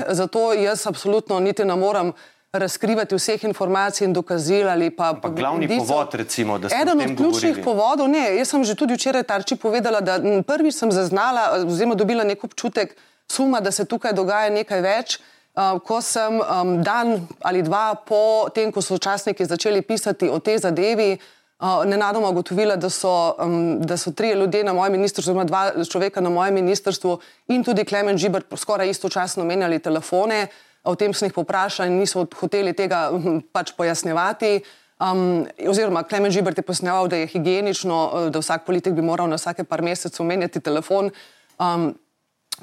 Zato 0.09 0.53
jaz 0.53 0.87
absolutno 0.87 1.39
niti 1.39 1.65
ne 1.65 1.75
morem 1.75 2.11
razkrivati 2.51 3.15
vseh 3.15 3.43
informacij 3.43 4.05
in 4.07 4.13
dokazil 4.13 4.69
ali 4.69 4.89
pa. 4.89 5.13
pa 5.21 5.29
glavni 5.29 5.65
indico. 5.65 5.85
povod, 5.85 6.13
recimo, 6.13 6.57
da 6.57 6.69
ste 6.69 6.77
eden 6.81 7.01
od 7.01 7.17
ključnih 7.17 7.55
govorili. 7.55 7.63
povodov, 7.63 8.07
ne, 8.07 8.35
jaz 8.37 8.49
sem 8.49 8.63
že 8.63 8.75
tudi 8.75 8.93
včeraj 8.93 9.23
tarči 9.23 9.55
povedala, 9.55 10.01
da 10.01 10.19
prvič 10.47 10.75
sem 10.75 10.91
zaznala, 10.91 11.63
oziroma 11.67 11.95
dobila 11.95 12.23
nek 12.23 12.43
občutek 12.43 12.95
suma, 13.27 13.59
da 13.59 13.71
se 13.71 13.85
tukaj 13.85 14.13
dogaja 14.13 14.49
nekaj 14.49 14.81
več. 14.81 15.19
Uh, 15.57 15.79
ko 15.81 15.97
sem 16.05 16.37
um, 16.37 16.83
dan 16.85 17.25
ali 17.41 17.63
dva 17.65 17.97
po 17.97 18.45
tem, 18.53 18.69
ko 18.69 18.77
so 18.77 18.99
časniki 19.01 19.41
začeli 19.41 19.81
pisati 19.81 20.29
o 20.29 20.37
tej 20.37 20.61
zadevi, 20.61 21.17
uh, 21.17 21.81
nenadoma 21.81 22.29
ugotovila, 22.29 22.75
da 22.77 22.91
so, 22.93 23.33
um, 23.41 23.81
da 23.81 23.97
so 23.97 24.13
tri 24.13 24.37
ljudje 24.37 24.61
na 24.63 24.73
mojem 24.77 24.93
ministrstvu, 25.01 25.31
oziroma 25.31 25.49
dva 25.49 25.73
človeka 25.81 26.21
na 26.21 26.29
mojem 26.29 26.61
ministrstvu 26.61 27.17
in 27.49 27.65
tudi 27.65 27.85
Klemen 27.89 28.21
Žiber 28.21 28.45
skoraj 28.53 28.89
istočasno 28.89 29.45
menjali 29.49 29.79
telefone. 29.79 30.45
O 30.83 30.93
tem 30.95 31.13
sem 31.13 31.25
jih 31.25 31.33
poprašala 31.33 31.89
in 31.89 31.97
niso 32.05 32.27
hoteli 32.37 32.77
tega 32.77 33.09
hm, 33.09 33.49
pač 33.49 33.73
pojasnjevati. 33.73 34.61
Um, 35.01 35.49
oziroma, 35.65 36.05
Klemen 36.05 36.31
Žibert 36.31 36.57
je 36.57 36.65
posneval, 36.65 37.09
da 37.09 37.17
je 37.17 37.33
higienično, 37.33 37.97
eh, 38.13 38.29
da 38.29 38.45
vsak 38.45 38.65
politik 38.65 38.93
bi 38.93 39.01
moral 39.01 39.29
na 39.29 39.41
vsake 39.41 39.65
par 39.65 39.81
mesecev 39.81 40.25
menjati 40.25 40.61
telefon. 40.61 41.09
Um, 41.57 41.91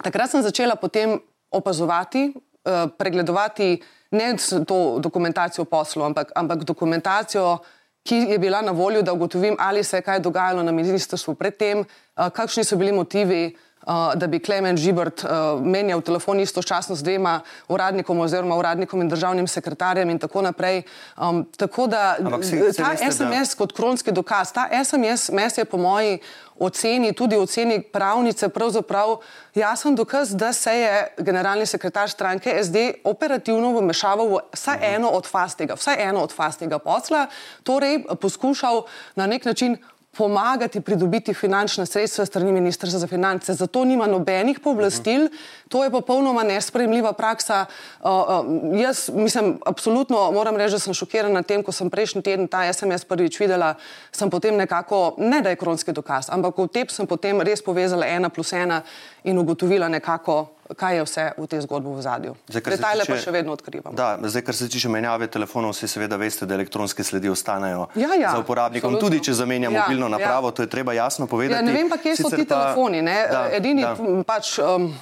takrat 0.03 0.31
sem 0.31 0.43
začela 0.43 0.79
potem 0.79 1.19
opazovati, 1.51 2.33
uh, 2.65 2.91
pregledovati 2.99 3.83
ne 4.11 4.37
to 4.67 4.99
dokumentacijo 4.99 5.65
poslov, 5.65 6.07
ampak, 6.07 6.33
ampak 6.35 6.65
dokumentacijo, 6.65 7.59
ki 8.05 8.17
je 8.31 8.39
bila 8.39 8.63
na 8.63 8.73
voljo, 8.73 9.03
da 9.03 9.13
ugotovim, 9.13 9.57
ali 9.59 9.85
se 9.85 9.97
je 9.97 10.03
kaj 10.03 10.21
dogajalo 10.21 10.63
na 10.63 10.73
ministrstvu 10.73 11.35
predtem, 11.35 11.81
uh, 11.81 12.29
kakšni 12.29 12.65
so 12.65 12.77
bili 12.77 12.93
motivi. 12.93 13.57
Uh, 13.85 14.15
da 14.15 14.27
bi 14.27 14.39
Klemen 14.41 14.77
Žibrt 14.77 15.25
uh, 15.25 15.61
menjal 15.61 16.01
telefon 16.01 16.41
istočasno 16.41 16.97
z 16.97 17.05
dvema 17.05 17.41
uradnikom 17.69 18.21
oziroma 18.21 18.57
uradnikom 18.57 19.03
in 19.03 19.09
državnim 19.09 19.47
sekretarjem 19.49 20.11
in 20.11 20.19
tako 20.19 20.43
naprej. 20.43 20.83
Um, 21.21 21.45
tako 21.57 21.87
da 21.87 22.17
si, 22.43 22.61
ta 22.77 22.95
veste, 22.95 23.13
SMS 23.13 23.53
da... 23.53 23.59
kot 23.59 23.77
kronski 23.77 24.13
dokaz, 24.13 24.53
ta 24.53 24.69
SMS 24.85 25.59
je 25.59 25.65
po 25.65 25.77
moji 25.77 26.19
oceni, 26.59 27.13
tudi 27.13 27.37
oceni 27.37 27.83
pravnice, 27.83 28.49
pravzaprav 28.49 29.17
jasen 29.55 29.95
dokaz, 29.95 30.33
da 30.37 30.53
se 30.53 30.73
je 30.73 31.07
generalni 31.19 31.67
sekretar 31.67 32.11
stranke 32.11 32.57
SD 32.65 32.77
operativno 33.05 33.79
vmešaval 33.79 34.29
v 34.29 34.39
vsaj 34.53 34.77
mhm. 34.77 34.95
eno 34.95 35.09
od 35.09 35.27
faz 35.27 35.57
tega, 35.57 35.75
vsaj 35.75 36.09
eno 36.09 36.23
od 36.23 36.33
faz 36.33 36.57
tega 36.57 36.79
posla, 36.79 37.27
torej 37.63 38.05
poskušal 38.21 38.85
na 39.15 39.27
nek 39.27 39.45
način 39.45 39.77
pomagati 40.17 40.81
pridobiti 40.81 41.35
finančna 41.35 41.87
sredstva 41.87 42.27
strani 42.27 42.53
Ministrstva 42.53 42.99
za 42.99 43.07
finance. 43.07 43.55
Zato 43.55 43.85
nima 43.85 44.07
nobenih 44.07 44.61
pooblastil, 44.61 45.29
to 45.69 45.85
je 45.85 45.91
popolnoma 45.91 46.43
nespremljiva 46.43 47.13
praksa. 47.13 47.65
Uh, 48.01 48.11
uh, 48.11 48.81
jaz 48.81 49.11
mislim, 49.15 49.59
absolutno 49.67 50.31
moram 50.33 50.57
reči, 50.57 50.73
da 50.73 50.79
sem 50.79 50.95
šokirana 50.95 51.43
tem, 51.43 51.63
ko 51.63 51.73
sem 51.73 51.91
prejšnji 51.91 52.23
teden 52.23 52.49
ta 52.49 52.73
SMS 52.73 53.05
prvič 53.05 53.41
videla, 53.41 53.75
sem 54.13 54.31
potem 54.31 54.57
nekako, 54.57 55.15
ne 55.19 55.43
da 55.43 55.51
je 55.51 55.61
kronski 55.61 55.93
dokaz, 55.93 56.31
ampak 56.31 56.59
v 56.59 56.69
tep 56.69 56.91
sem 56.91 57.07
potem 57.07 57.41
res 57.41 57.63
povezala 57.63 58.07
ena 58.07 58.29
plus 58.29 58.53
ena 58.53 58.83
in 59.25 59.39
ugotovila 59.39 59.89
nekako, 59.89 60.54
kaj 60.77 60.97
je 60.97 61.05
vse 61.05 61.25
v 61.37 61.47
tej 61.47 61.61
zgodbi 61.61 61.93
v 61.93 62.03
zadju. 62.03 62.35
Detajle 62.49 63.05
pa 63.09 63.17
še 63.21 63.33
vedno 63.35 63.53
odkrivamo. 63.53 63.97
Da, 63.97 64.17
zdaj, 64.23 64.45
kar 64.47 64.57
se 64.57 64.69
tiče 64.69 64.89
menjave 64.89 65.29
telefonov, 65.31 65.75
vsi 65.77 65.89
seveda 65.89 66.17
veste, 66.21 66.47
da 66.47 66.57
elektronske 66.57 67.05
sledi 67.05 67.29
ostanejo 67.29 67.89
ja, 67.95 68.15
ja, 68.17 68.33
za 68.33 68.41
uporabnikom. 68.41 68.95
Absolutno. 68.95 69.09
Tudi, 69.09 69.25
če 69.25 69.39
zamenja 69.41 69.71
ja, 69.71 69.81
mobilno 69.81 70.09
napravo, 70.09 70.53
ja. 70.53 70.57
to 70.57 70.67
je 70.67 70.71
treba 70.73 70.97
jasno 70.97 71.27
povedati. 71.27 71.61
Ja, 71.61 71.67
ne 71.67 71.77
vem 71.77 71.91
pa, 71.93 72.01
kje 72.01 72.17
so 72.17 72.31
ti 72.33 72.45
pa, 72.45 72.55
telefoni. 72.55 73.03
Da, 73.05 73.49
Edini 73.53 73.85
da. 73.85 73.97
pač. 74.27 74.59
Um, 74.59 74.93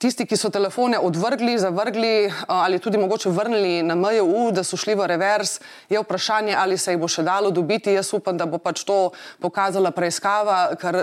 tisti, 0.00 0.24
ki 0.26 0.36
so 0.36 0.48
telefone 0.50 0.98
odvrgli, 0.98 1.58
zavrgli 1.58 2.32
ali 2.46 2.78
tudi 2.78 2.98
mogoče 2.98 3.30
vrnili 3.30 3.82
na 3.82 3.94
MJU, 3.94 4.50
da 4.52 4.64
so 4.64 4.76
šli 4.80 4.94
v 4.96 5.06
revers, 5.06 5.58
je 5.88 6.00
vprašanje, 6.00 6.54
ali 6.56 6.78
se 6.78 6.94
jih 6.94 7.00
bo 7.00 7.08
še 7.08 7.22
dalo 7.26 7.50
dobiti. 7.50 7.92
Jaz 7.92 8.14
upam, 8.16 8.38
da 8.40 8.46
bo 8.48 8.58
pač 8.58 8.84
to 8.88 9.12
pokazala 9.42 9.92
preiskava, 9.92 10.72
ker 10.80 10.96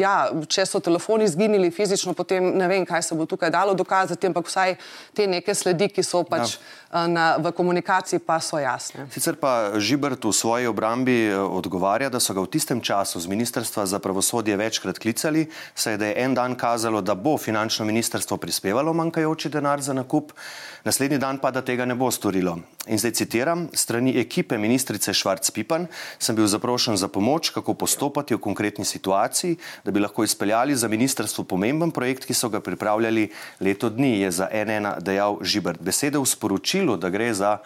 ja, 0.00 0.14
če 0.50 0.66
so 0.66 0.82
telefoni 0.82 1.28
zginili 1.30 1.70
fizično, 1.70 2.14
potem 2.18 2.50
ne 2.58 2.68
vem, 2.70 2.86
kaj 2.86 3.06
se 3.06 3.18
bo 3.18 3.28
tukaj 3.30 3.52
dalo 3.54 3.76
dokazati, 3.78 4.32
ampak 4.32 4.50
vsaj 4.50 4.76
te 5.14 5.30
neke 5.30 5.54
sledi, 5.54 5.92
ki 5.94 6.06
so 6.06 6.24
pač. 6.26 6.58
Ja. 6.58 6.76
Na, 6.90 7.36
v 7.38 7.52
komunikaciji 7.54 8.18
pa 8.18 8.40
so 8.42 8.58
jasne. 8.58 9.04
Sicer 9.14 9.36
pa 9.38 9.78
Žibert 9.78 10.24
v 10.26 10.32
svoji 10.34 10.66
obrambi 10.66 11.30
odgovarja, 11.30 12.08
da 12.10 12.18
so 12.18 12.34
ga 12.34 12.42
v 12.42 12.50
tistem 12.50 12.80
času 12.82 13.22
z 13.22 13.30
Ministrstva 13.30 13.84
za 13.86 14.00
pravosodje 14.02 14.56
večkrat 14.58 14.98
klicali, 14.98 15.46
saj 15.70 16.00
da 16.02 16.10
je 16.10 16.18
en 16.18 16.34
dan 16.34 16.58
kazalo, 16.58 16.98
da 16.98 17.14
bo 17.14 17.36
finančno 17.38 17.86
ministrstvo 17.86 18.39
prispevalo 18.40 18.92
manjkajoči 18.96 19.50
denar 19.52 19.82
za 19.84 19.92
nakup, 19.92 20.32
naslednji 20.84 21.18
dan 21.18 21.38
pa 21.38 21.50
da 21.50 21.62
tega 21.62 21.84
ne 21.84 21.94
bo 21.94 22.10
storilo. 22.10 22.56
In 22.88 22.98
zdaj 22.98 23.12
citiram, 23.20 23.66
strani 23.76 24.14
ekipe 24.18 24.58
ministrice 24.58 25.12
Švarc-Pipan 25.12 25.86
sem 26.18 26.36
bil 26.36 26.48
zaprošen 26.48 26.96
za 26.96 27.08
pomoč, 27.08 27.50
kako 27.52 27.74
postopati 27.74 28.34
v 28.34 28.40
konkretni 28.40 28.84
situaciji, 28.84 29.58
da 29.84 29.92
bi 29.92 30.00
lahko 30.00 30.24
izpeljali 30.24 30.76
za 30.76 30.88
ministrstvo 30.88 31.44
pomemben 31.44 31.92
projekt, 31.92 32.24
ki 32.24 32.34
so 32.34 32.48
ga 32.48 32.60
pripravljali 32.60 33.28
leto 33.60 33.90
dni, 33.90 34.20
je 34.24 34.30
za 34.30 34.48
NN 34.48 34.96
dejal 35.04 35.38
Žibert. 35.44 35.82
Besede 35.84 36.18
v 36.18 36.26
sporočilu, 36.26 36.96
da 36.96 37.12
gre 37.12 37.34
za 37.34 37.58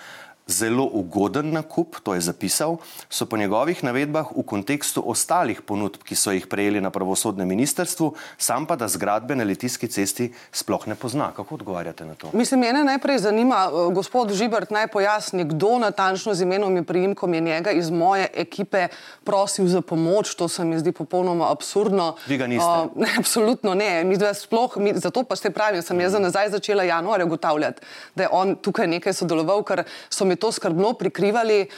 zelo 0.46 0.84
ugoden 0.92 1.52
nakup, 1.52 1.96
to 2.02 2.14
je 2.14 2.20
zapisal, 2.20 2.76
so 3.08 3.26
po 3.26 3.36
njegovih 3.36 3.84
navedbah 3.84 4.28
v 4.36 4.42
kontekstu 4.42 5.02
ostalih 5.06 5.62
ponudb, 5.62 6.02
ki 6.04 6.16
so 6.16 6.32
jih 6.32 6.46
prejeli 6.46 6.80
na 6.80 6.90
pravosodnem 6.90 7.48
ministrstvu, 7.48 8.12
sam 8.38 8.66
pa 8.66 8.76
da 8.76 8.88
zgradbe 8.88 9.36
na 9.36 9.44
Litijski 9.44 9.88
cesti 9.88 10.32
sploh 10.52 10.86
ne 10.86 10.94
pozna. 10.94 11.32
Kako 11.36 11.54
odgovarjate 11.54 12.04
na 12.04 12.14
to? 12.14 12.30
Mislim, 12.32 12.60
mene 12.60 12.84
najprej 12.84 13.18
zanima, 13.18 13.68
eh, 13.68 13.94
gospod 13.94 14.32
Žibert, 14.32 14.70
naj 14.70 14.88
pojasni, 14.88 15.44
kdo 15.44 15.78
natančno 15.78 16.34
z 16.34 16.42
imenom 16.42 16.76
in 16.76 16.84
priimkom 16.84 17.34
je 17.34 17.40
njega 17.40 17.70
iz 17.70 17.90
moje 17.90 18.28
ekipe 18.34 18.88
prosil 19.24 19.66
za 19.66 19.80
pomoč. 19.80 20.34
To 20.34 20.48
se 20.48 20.64
mi 20.64 20.78
zdi 20.78 20.92
popolnoma 20.92 21.50
absurdno. 21.52 22.16
Vi 22.26 22.36
ga 22.36 22.46
niste? 22.46 22.68
Uh, 22.68 22.92
ne, 22.96 23.08
absolutno 23.18 23.74
ne. 23.74 24.04
Mi 24.04 24.16
sploh, 24.34 24.76
mi, 24.76 24.92
zato 24.94 25.24
pa 25.24 25.36
ste 25.36 25.50
pravi, 25.50 25.82
sem 25.82 26.00
jaz 26.00 26.12
za 26.12 26.18
nazaj 26.18 26.50
začela 26.50 26.82
januarja 26.82 27.26
ugotavljati, 27.26 27.82
da 28.14 28.22
je 28.22 28.28
on 28.32 28.56
tukaj 28.56 28.86
nekaj 28.86 29.12
sodeloval, 29.12 29.62
ker 29.64 29.84
so 30.10 30.24
mi 30.24 30.33
mi 30.34 30.40
to 30.40 30.52
skrbno 30.52 30.92
prikrivali. 30.98 31.68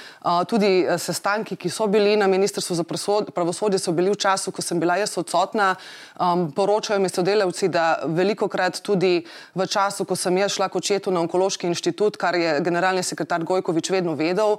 Tudi 0.49 0.85
e, 0.85 0.99
sestanki, 0.99 1.57
ki 1.57 1.71
so 1.71 1.87
bili 1.87 2.17
na 2.17 2.27
Ministrstvu 2.27 2.77
za 2.77 2.85
pravosodje, 3.35 3.79
so 3.79 3.93
bili 3.93 4.11
v 4.11 4.17
času, 4.17 4.51
ko 4.51 4.63
sem 4.63 4.81
bila 4.81 4.97
jaz 4.97 5.17
odsotna. 5.19 5.75
Poročajo 6.57 7.01
mi 7.01 7.09
sodelavci, 7.13 7.69
da 7.69 8.01
veliko 8.07 8.49
krat 8.49 8.81
tudi 8.81 9.25
v 9.55 9.67
času, 9.67 10.05
ko 10.09 10.17
sem 10.17 10.37
jaz 10.41 10.57
šla 10.57 10.69
kot 10.73 10.85
četu 10.85 11.13
na 11.13 11.21
onkološki 11.21 11.69
inštitut, 11.69 12.17
kar 12.17 12.35
je 12.35 12.61
generalni 12.65 13.05
sekretar 13.05 13.45
Gojkovič 13.45 13.91
vedno 13.91 14.17
vedel, 14.17 14.57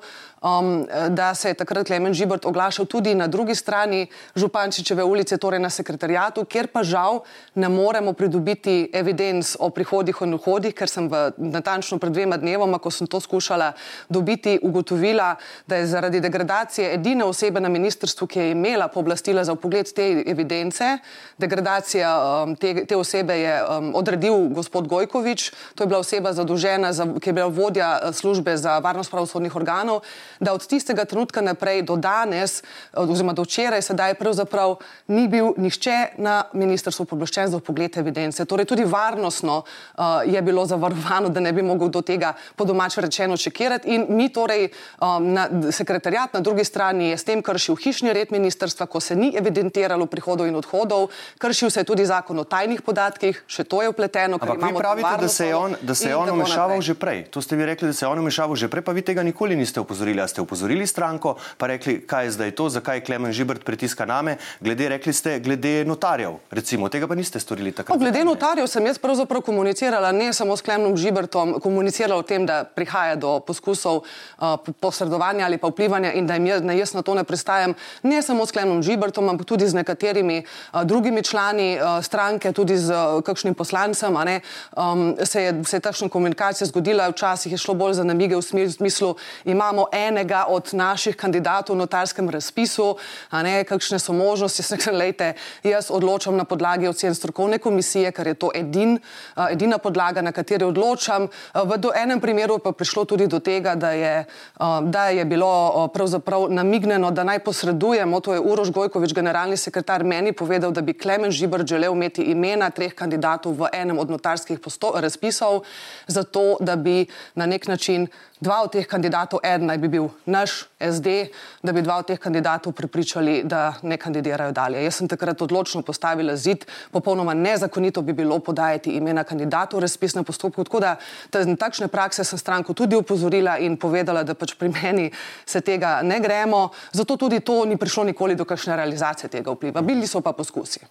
da 1.09 1.35
se 1.35 1.49
je 1.49 1.53
takrat 1.53 1.87
Klemen 1.87 2.13
Žibrt 2.13 2.45
oglašal 2.45 2.85
tudi 2.85 3.15
na 3.15 3.27
drugi 3.27 3.55
strani 3.55 4.07
Župančičeve 4.35 5.03
ulice, 5.03 5.37
torej 5.37 5.59
na 5.59 5.69
sekretarijatu, 5.69 6.45
kjer 6.45 6.67
pa 6.67 6.83
žal 6.83 7.23
ne 7.55 7.69
moremo 7.69 8.13
pridobiti 8.13 8.89
evidenc 8.93 9.55
o 9.59 9.69
prihodih 9.69 10.15
in 10.21 10.37
vhodih, 10.37 10.73
ker 10.77 10.89
sem 10.89 11.09
v 11.09 11.31
natančno 11.37 11.97
pred 11.97 12.13
dvema 12.13 12.37
dnevoma, 12.37 12.77
ko 12.77 12.91
sem 12.91 13.07
to 13.07 13.19
skušala 13.19 13.71
dobiti, 14.09 14.59
ugotovila, 14.61 15.35
da 15.67 15.81
je 15.81 15.87
zaradi 15.87 16.21
degradacije 16.21 16.93
edine 16.93 17.25
osebe 17.25 17.59
na 17.59 17.69
ministrstvu, 17.69 18.27
ki 18.27 18.39
je 18.39 18.51
imela 18.51 18.87
pooblastila 18.87 19.43
za 19.43 19.53
upogled 19.53 19.89
te 19.93 20.23
evidence, 20.27 20.97
degradacija 21.37 22.13
um, 22.43 22.55
te, 22.55 22.85
te 22.85 22.97
osebe 22.97 23.39
je 23.39 23.57
um, 23.63 23.91
odredil 23.95 24.49
gospod 24.53 24.87
Gojkovič, 24.87 25.51
to 25.75 25.83
je 25.83 25.87
bila 25.87 25.99
oseba 25.99 26.33
zadolžena, 26.33 26.93
za, 26.93 27.07
ki 27.19 27.29
je 27.29 27.33
bila 27.33 27.47
vodja 27.47 27.89
uh, 27.97 28.15
službe 28.15 28.57
za 28.57 28.79
varnost 28.79 29.11
pravosodnih 29.11 29.55
organov, 29.55 30.01
da 30.39 30.53
od 30.53 30.67
tistega 30.67 31.05
trenutka 31.05 31.41
naprej 31.41 31.81
do 31.81 31.95
danes, 31.95 32.63
oziroma 32.93 33.33
do 33.33 33.43
včeraj, 33.43 33.81
sedaj 33.81 34.15
pravzaprav 34.19 34.77
ni 35.07 35.27
bil 35.27 35.53
nihče 35.57 36.17
na 36.17 36.43
ministrstvu 36.53 37.05
pooblaščen 37.05 37.51
za 37.51 37.57
upogled 37.57 37.97
evidence. 37.97 38.45
Torej 38.45 38.65
tudi 38.69 38.85
varnostno 38.85 39.63
uh, 39.63 40.21
je 40.25 40.41
bilo 40.41 40.65
zavarovano, 40.65 41.29
da 41.29 41.39
ne 41.39 41.53
bi 41.53 41.65
mogel 41.65 41.89
do 41.89 42.01
tega 42.01 42.33
po 42.55 42.65
domače 42.65 43.01
rečeno 43.01 43.37
čekirati 43.37 43.95
in 43.95 44.05
mi 44.09 44.29
torej, 44.33 44.69
um, 45.01 45.33
na, 45.33 45.47
sekretarjat 45.71 46.33
na 46.33 46.41
drugi 46.41 46.63
strani 46.63 47.09
je 47.09 47.17
s 47.17 47.23
tem 47.23 47.41
kršil 47.41 47.75
hišni 47.75 48.13
red 48.13 48.31
ministrstva, 48.31 48.85
ko 48.85 48.99
se 48.99 49.15
ni 49.15 49.33
evidentiralo 49.37 50.05
prihodov 50.05 50.47
in 50.47 50.55
odhodov, 50.55 51.09
kršil 51.37 51.69
se 51.69 51.79
je 51.79 51.89
tudi 51.89 52.05
zakon 52.05 52.39
o 52.39 52.43
tajnih 52.43 52.81
podatkih, 52.81 53.43
še 53.47 53.63
to 53.63 53.81
je 53.81 53.89
upleteno. 53.89 54.39
Ampak 54.41 54.63
vi 54.63 54.77
pravite, 54.77 55.15
da 55.21 55.27
se 55.27 55.47
je 55.47 55.55
on, 55.55 55.75
da 55.81 55.95
se 55.95 56.09
je 56.09 56.15
on 56.15 56.29
umešaval 56.29 56.81
že 56.81 56.93
prej. 56.93 57.23
To 57.31 57.41
ste 57.41 57.55
vi 57.55 57.65
rekli, 57.65 57.87
da 57.87 57.93
se 57.93 58.05
je 58.05 58.09
on 58.09 58.19
umešaval 58.19 58.55
že 58.55 58.67
prej, 58.67 58.83
pa 58.83 58.91
vi 58.91 59.01
tega 59.01 59.23
nikoli 59.23 59.55
niste 59.55 59.79
upozorili. 59.79 60.26
A 60.27 60.29
ste 60.29 60.43
upozorili 60.43 60.83
stranko, 60.87 61.37
pa 61.57 61.71
rekli, 61.71 62.01
kaj 62.03 62.25
je 62.25 62.31
zdaj 62.35 62.51
to, 62.51 62.67
zakaj 62.69 62.99
Klemen 63.07 63.31
Žibrt 63.31 63.63
pritiska 63.63 64.03
name, 64.05 64.35
glede, 64.59 64.89
rekli 64.89 65.13
ste, 65.15 65.39
glede 65.39 65.85
notarjev, 65.87 66.35
recimo, 66.51 66.89
tega 66.91 67.07
pa 67.07 67.15
niste 67.15 67.39
storili 67.39 67.71
takrat. 67.71 67.95
No, 67.95 68.01
glede 68.03 68.25
notarjev 68.27 68.67
sem 68.67 68.83
jaz 68.85 68.99
pravzaprav 68.99 69.41
komunicirala 69.47 70.11
ne 70.11 70.33
samo 70.35 70.57
s 70.57 70.65
Klemenom 70.67 70.97
Žibrtom, 70.99 71.61
komunicirala 71.63 72.19
o 72.19 72.25
tem, 72.27 72.43
da 72.43 72.65
prihaja 72.67 73.15
do 73.15 73.37
poskusov 73.39 74.01
uh, 74.03 74.57
posredovanja 74.83 75.45
ali 75.47 75.61
pa 75.61 75.71
vplivanja 75.71 76.11
in 76.11 76.27
da 76.27 76.35
jim 76.35 76.49
jaz, 76.51 76.67
jaz 76.75 76.93
na 76.97 77.05
to 77.07 77.15
ne 77.15 77.23
pristajam, 77.23 77.77
ne 78.03 78.19
samo 78.21 78.43
s 78.45 78.51
Klemenom 78.51 78.83
Žibrtom, 78.83 79.31
ampak 79.31 79.47
tudi 79.47 79.63
z 79.63 79.79
nekaterimi 79.79 80.41
uh, 80.43 80.83
drugimi 80.83 81.23
člani 81.23 81.69
uh, 81.79 82.03
stranke, 82.03 82.51
tudi 82.51 82.75
z 82.75 82.91
uh, 82.91 83.23
kakšnim 83.23 83.55
poslancem. 83.55 84.11
Um, 84.17 85.15
se 85.23 85.41
je, 85.41 85.51
se 85.63 85.77
je 85.77 85.81
takšna 85.87 86.09
komunikacija 86.09 86.67
zgodila, 86.67 87.07
včasih 87.15 87.51
je 87.51 87.57
šlo 87.57 87.77
bolj 87.77 87.93
za 88.01 88.03
namige 88.03 88.35
v 88.35 88.41
smislu, 88.41 89.15
imamo 89.45 89.87
enega 90.17 90.45
od 90.49 90.73
naših 90.73 91.13
kandidatov 91.13 91.75
v 91.77 91.85
notarskem 91.85 92.25
razpisu, 92.29 92.97
a 93.29 93.43
ne 93.45 93.61
kakšne 93.61 94.01
so 94.01 94.13
možnosti. 94.13 94.65
Lejte, 95.01 95.37
jaz 95.61 95.91
odločam 95.93 96.33
na 96.33 96.43
podlagi 96.43 96.89
ocen 96.89 97.13
strokovne 97.13 97.61
komisije, 97.61 98.11
ker 98.11 98.27
je 98.27 98.33
to 98.33 98.49
edin, 98.55 98.97
uh, 98.97 99.51
edina 99.51 99.77
podlaga, 99.77 100.21
na 100.25 100.33
kateri 100.33 100.65
odločam. 100.65 101.29
V 101.53 101.77
enem 101.93 102.21
primeru 102.21 102.57
pa 102.57 102.73
prišlo 102.73 103.05
tudi 103.05 103.27
do 103.27 103.39
tega, 103.39 103.75
da 103.75 103.91
je, 103.93 104.25
uh, 104.25 104.81
da 104.81 105.13
je 105.13 105.25
bilo 105.25 105.87
pravzaprav 105.93 106.49
namignjeno, 106.49 107.11
da 107.11 107.23
naj 107.23 107.39
posredujemo, 107.45 108.19
to 108.19 108.33
je 108.33 108.41
Uroš 108.41 108.71
Gojkovič, 108.73 109.13
generalni 109.13 109.57
sekretar, 109.57 110.03
meni 110.03 110.33
povedal, 110.33 110.71
da 110.71 110.81
bi 110.81 110.97
Klemen 110.97 111.31
Žibr 111.31 111.65
želel 111.65 111.93
imeti 111.93 112.25
imena 112.31 112.69
treh 112.69 112.93
kandidatov 112.93 113.53
v 113.53 113.69
enem 113.73 113.99
od 113.99 114.09
notarskih 114.09 114.59
razpisov, 114.95 115.61
zato 116.07 116.57
da 116.59 116.75
bi 116.75 117.05
na 117.35 117.45
nek 117.45 117.67
način 117.67 118.07
dva 118.39 118.61
od 118.63 118.71
teh 118.71 118.85
kandidatov, 118.87 119.41
en 119.43 119.65
naj 119.65 119.77
bi 119.81 119.89
bil 119.89 120.09
naš 120.25 120.67
SD, 120.77 121.29
da 121.65 121.73
bi 121.73 121.81
dva 121.81 121.97
od 122.01 122.07
teh 122.11 122.19
kandidatov 122.19 122.73
pripričali, 122.77 123.41
da 123.43 123.73
ne 123.81 123.97
kandidirajo 123.97 124.51
dalje. 124.51 124.83
Jaz 124.83 124.99
sem 124.99 125.07
takrat 125.09 125.41
odločno 125.41 125.81
postavila 125.81 126.35
zid, 126.35 126.65
popolnoma 126.91 127.33
nezakonito 127.33 128.01
bi 128.01 128.13
bilo 128.13 128.39
podajati 128.39 128.93
imena 128.97 129.23
kandidatov 129.23 129.79
v 129.79 129.85
razpisnem 129.87 130.25
postopku. 130.25 130.63
Tako 130.63 130.79
da 130.79 130.95
takšne 131.31 131.87
prakse 131.87 132.23
sem 132.23 132.39
stranko 132.39 132.73
tudi 132.73 132.95
upozorila 132.95 133.57
in 133.57 133.77
povedala, 133.77 134.23
da 134.23 134.33
pač 134.37 134.53
pri 134.53 134.69
meni 134.69 135.11
se 135.45 135.61
tega 135.61 136.01
ne 136.03 136.19
gremo. 136.19 136.69
Zato 136.91 137.17
tudi 137.17 137.39
to 137.39 137.65
ni 137.65 137.77
prišlo 137.77 138.03
nikoli 138.03 138.35
do 138.35 138.45
kakšne 138.45 138.75
realizacije 138.75 139.29
tega 139.29 139.51
vpliva. 139.51 139.81
Bili 139.81 140.07
so 140.07 140.21
pa 140.21 140.33
poskusi. 140.33 140.85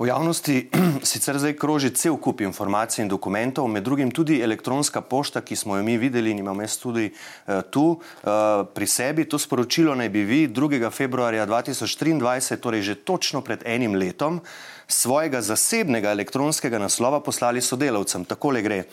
V 0.00 0.08
javnosti 0.08 0.70
sicer 1.12 1.36
zdaj 1.36 1.58
kroži 1.60 1.90
cel 1.92 2.16
kup 2.16 2.40
informacij 2.40 3.02
in 3.04 3.08
dokumentov, 3.08 3.68
med 3.68 3.84
drugim 3.84 4.08
tudi 4.10 4.38
elektronska 4.40 5.02
pošta, 5.04 5.42
ki 5.44 5.56
smo 5.56 5.76
jo 5.76 5.84
mi 5.84 5.98
videli 6.00 6.32
in 6.32 6.38
imamo 6.40 6.64
jaz 6.64 6.78
tudi 6.80 7.10
uh, 7.12 7.60
tu 7.70 7.84
uh, 8.00 8.30
pri 8.74 8.86
sebi. 8.88 9.28
To 9.28 9.38
sporočilo 9.38 9.92
naj 9.94 10.08
bi 10.08 10.24
vi 10.24 10.40
2. 10.48 10.88
februarja 10.90 11.44
2023, 11.46 12.56
torej 12.56 12.82
že 12.82 12.94
točno 13.04 13.44
pred 13.44 13.60
enim 13.68 13.92
letom, 13.94 14.40
svojega 14.88 15.42
zasebnega 15.44 16.16
elektronskega 16.16 16.80
naslova 16.80 17.20
poslali 17.20 17.60
sodelavcem. 17.60 18.24
Takole 18.24 18.62
gre. 18.62 18.84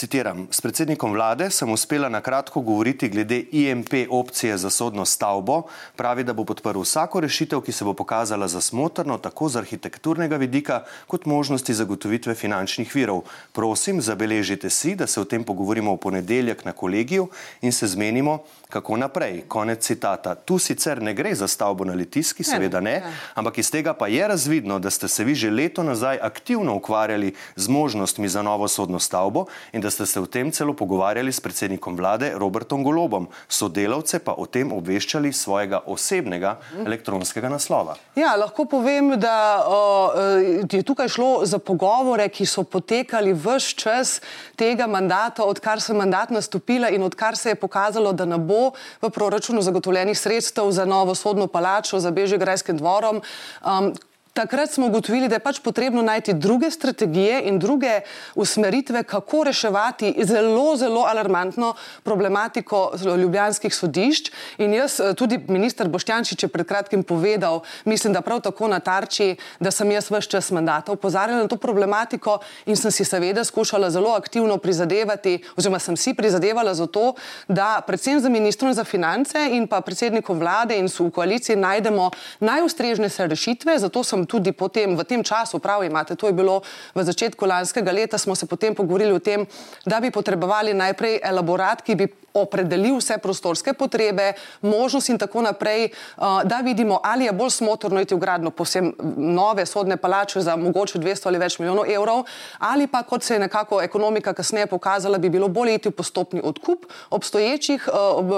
Citiram: 0.00 0.46
S 0.50 0.62
predsednikom 0.64 1.12
vlade 1.12 1.50
sem 1.52 1.68
uspela 1.68 2.08
na 2.08 2.22
kratko 2.24 2.60
govoriti 2.64 3.08
glede 3.08 3.42
IMP 3.52 4.08
opcije 4.10 4.56
za 4.58 4.70
sodno 4.70 5.04
stavbo. 5.04 5.62
Pravi, 5.96 6.24
da 6.24 6.32
bo 6.32 6.44
podprl 6.48 6.80
vsako 6.80 7.20
rešitev, 7.20 7.60
ki 7.60 7.72
se 7.72 7.84
bo 7.84 7.92
pokazala 7.92 8.48
za 8.48 8.60
smotrno, 8.64 9.18
tako 9.18 9.48
z 9.48 9.60
arhitekturnega 9.60 10.36
vidika, 10.40 10.84
kot 11.06 11.26
možnosti 11.26 11.74
zagotovitve 11.74 12.34
finančnih 12.34 12.94
virov. 12.94 13.26
Prosim, 13.52 14.00
zabeležite 14.00 14.70
si, 14.70 14.94
da 14.96 15.06
se 15.06 15.20
o 15.20 15.24
tem 15.28 15.44
pogovorimo 15.44 15.92
v 15.92 16.00
ponedeljek 16.00 16.64
na 16.64 16.72
kolegiju 16.72 17.28
in 17.60 17.72
se 17.72 17.86
zmenimo, 17.86 18.38
kako 18.70 18.96
naprej. 18.96 19.42
Konec 19.48 19.84
citata. 19.84 20.34
Tu 20.34 20.58
sicer 20.58 21.02
ne 21.02 21.12
gre 21.14 21.34
za 21.34 21.48
stavbo 21.48 21.84
na 21.84 21.92
litiski, 21.92 22.44
seveda 22.44 22.80
ne, 22.80 23.02
ampak 23.34 23.58
iz 23.58 23.70
tega 23.70 23.92
pa 23.92 24.08
je 24.08 24.28
razvidno, 24.28 24.78
da 24.78 24.90
ste 24.90 25.08
se 25.08 25.24
vi 25.24 25.34
že 25.34 25.50
leto 25.50 25.82
nazaj 25.82 26.18
aktivno 26.22 26.74
ukvarjali 26.74 27.34
z 27.56 27.68
možnostmi 27.68 28.28
za 28.28 28.42
novo 28.42 28.68
sodno 28.68 28.98
stavbo 28.98 29.44
in 29.72 29.80
da 29.80 29.89
ste 29.90 30.06
se 30.06 30.20
o 30.20 30.26
tem 30.26 30.50
celo 30.52 30.74
pogovarjali 30.74 31.32
s 31.32 31.40
predsednikom 31.40 31.96
vlade 31.96 32.32
Robertom 32.38 32.84
Golobom, 32.84 33.28
sodelavce 33.48 34.18
pa 34.24 34.34
o 34.38 34.46
tem 34.46 34.72
obveščali 34.72 35.32
svojega 35.32 35.82
osebnega 35.86 36.56
elektronskega 36.86 37.48
naslova. 37.48 37.96
Ja, 38.16 38.36
lahko 38.36 38.64
povem, 38.64 39.14
da 39.20 39.36
uh, 39.66 40.66
je 40.70 40.82
tukaj 40.86 41.08
šlo 41.08 41.30
za 41.46 41.58
pogovore, 41.58 42.28
ki 42.28 42.46
so 42.46 42.64
potekali 42.64 43.34
vse 43.34 43.76
čas 43.76 44.20
tega 44.56 44.86
mandata, 44.86 45.44
odkar 45.44 45.80
sem 45.80 45.96
mandat 45.96 46.30
nastopila 46.30 46.90
in 46.90 47.02
odkar 47.02 47.36
se 47.36 47.54
je 47.54 47.60
pokazalo, 47.60 48.12
da 48.12 48.24
ne 48.24 48.38
bo 48.38 48.72
v 49.02 49.10
proračunu 49.10 49.62
zagotovljenih 49.62 50.18
sredstev 50.18 50.70
za 50.70 50.84
novo 50.84 51.14
sodno 51.14 51.46
palačo, 51.46 52.00
za 52.00 52.10
Bežigrajskim 52.10 52.76
dvorom. 52.76 53.22
Um, 53.64 53.92
Takrat 54.40 54.70
smo 54.70 54.86
ugotovili, 54.86 55.28
da 55.28 55.36
je 55.36 55.42
pač 55.44 55.58
potrebno 55.60 56.02
najti 56.02 56.32
druge 56.32 56.70
strategije 56.70 57.42
in 57.44 57.58
druge 57.58 58.00
usmeritve, 58.34 59.02
kako 59.02 59.42
reševati 59.44 60.14
zelo, 60.24 60.76
zelo 60.76 61.02
alarmantno 61.04 61.74
problematiko 62.02 62.92
ljubljanskih 63.20 63.74
sodišč. 63.74 64.30
In 64.58 64.72
jaz, 64.74 65.00
eh, 65.00 65.12
tudi 65.14 65.38
minister 65.48 65.88
Boštjančič 65.88 66.42
je 66.42 66.48
pred 66.48 66.66
kratkim 66.66 67.02
povedal, 67.02 67.60
mislim, 67.84 68.12
da 68.12 68.22
prav 68.22 68.40
tako 68.40 68.68
na 68.68 68.78
tarči, 68.80 69.36
da 69.60 69.70
sem 69.70 69.90
jaz 69.90 70.08
vse 70.10 70.30
čas 70.30 70.50
mandata 70.50 70.92
upozarjala 70.92 71.42
na 71.42 71.48
to 71.48 71.56
problematiko 71.56 72.38
in 72.66 72.76
sem 72.76 72.90
si 72.90 73.04
seveda 73.04 73.44
skušala 73.44 73.90
zelo 73.90 74.14
aktivno 74.16 74.56
prizadevati, 74.56 75.42
oziroma 75.56 75.78
sem 75.78 75.96
si 75.96 76.14
prizadevala 76.14 76.74
za 76.74 76.86
to, 76.86 77.12
da 77.48 77.82
predvsem 77.86 78.20
za 78.20 78.28
ministrom 78.28 78.72
za 78.72 78.84
finance 78.84 79.38
in 79.50 79.68
pa 79.68 79.80
predsednikom 79.80 80.38
vlade 80.38 80.78
in 80.78 80.88
v 80.88 81.10
koaliciji 81.10 81.56
najdemo 81.56 82.10
najustrežnejše 82.40 83.26
rešitve. 83.26 83.78
Zato 83.78 84.04
sem 84.04 84.29
tudi 84.30 84.54
potem 84.54 84.94
v 84.94 85.02
tem 85.02 85.24
času, 85.26 85.58
prav 85.58 85.82
imate, 85.82 86.14
to 86.14 86.30
je 86.30 86.36
bilo 86.36 86.60
v 86.94 87.02
začetku 87.02 87.46
lanskega 87.46 87.90
leta, 87.90 88.18
smo 88.18 88.38
se 88.38 88.46
potem 88.46 88.74
pogovorili 88.74 89.12
o 89.12 89.18
tem, 89.18 89.46
da 89.82 89.98
bi 90.00 90.14
potrebovali 90.14 90.74
najprej 90.74 91.18
elaborat, 91.26 91.82
ki 91.82 91.98
bi 91.98 92.06
opredelil 92.34 92.96
vse 92.98 93.18
prostorske 93.18 93.72
potrebe, 93.72 94.32
možnosti 94.62 95.12
in 95.12 95.18
tako 95.18 95.42
naprej, 95.42 95.88
da 96.44 96.60
vidimo, 96.64 97.00
ali 97.02 97.24
je 97.24 97.32
bolj 97.32 97.50
smotrno 97.50 98.00
iti 98.00 98.14
v 98.14 98.18
gradno 98.18 98.50
posebno 98.50 98.92
nove 99.16 99.66
sodne 99.66 99.96
palače 99.96 100.40
za 100.40 100.56
mogoče 100.56 100.98
200 100.98 101.26
ali 101.26 101.38
več 101.38 101.58
milijonov 101.58 101.90
evrov, 101.90 102.24
ali 102.58 102.86
pa 102.86 103.02
kot 103.02 103.22
se 103.22 103.34
je 103.34 103.40
nekako 103.40 103.82
ekonomika 103.82 104.32
kasneje 104.32 104.66
pokazala, 104.66 105.18
bi 105.18 105.28
bilo 105.28 105.48
bolje 105.48 105.74
iti 105.74 105.88
v 105.88 105.92
postopni 105.92 106.40
odkup 106.44 106.86
obstoječih 107.10 107.88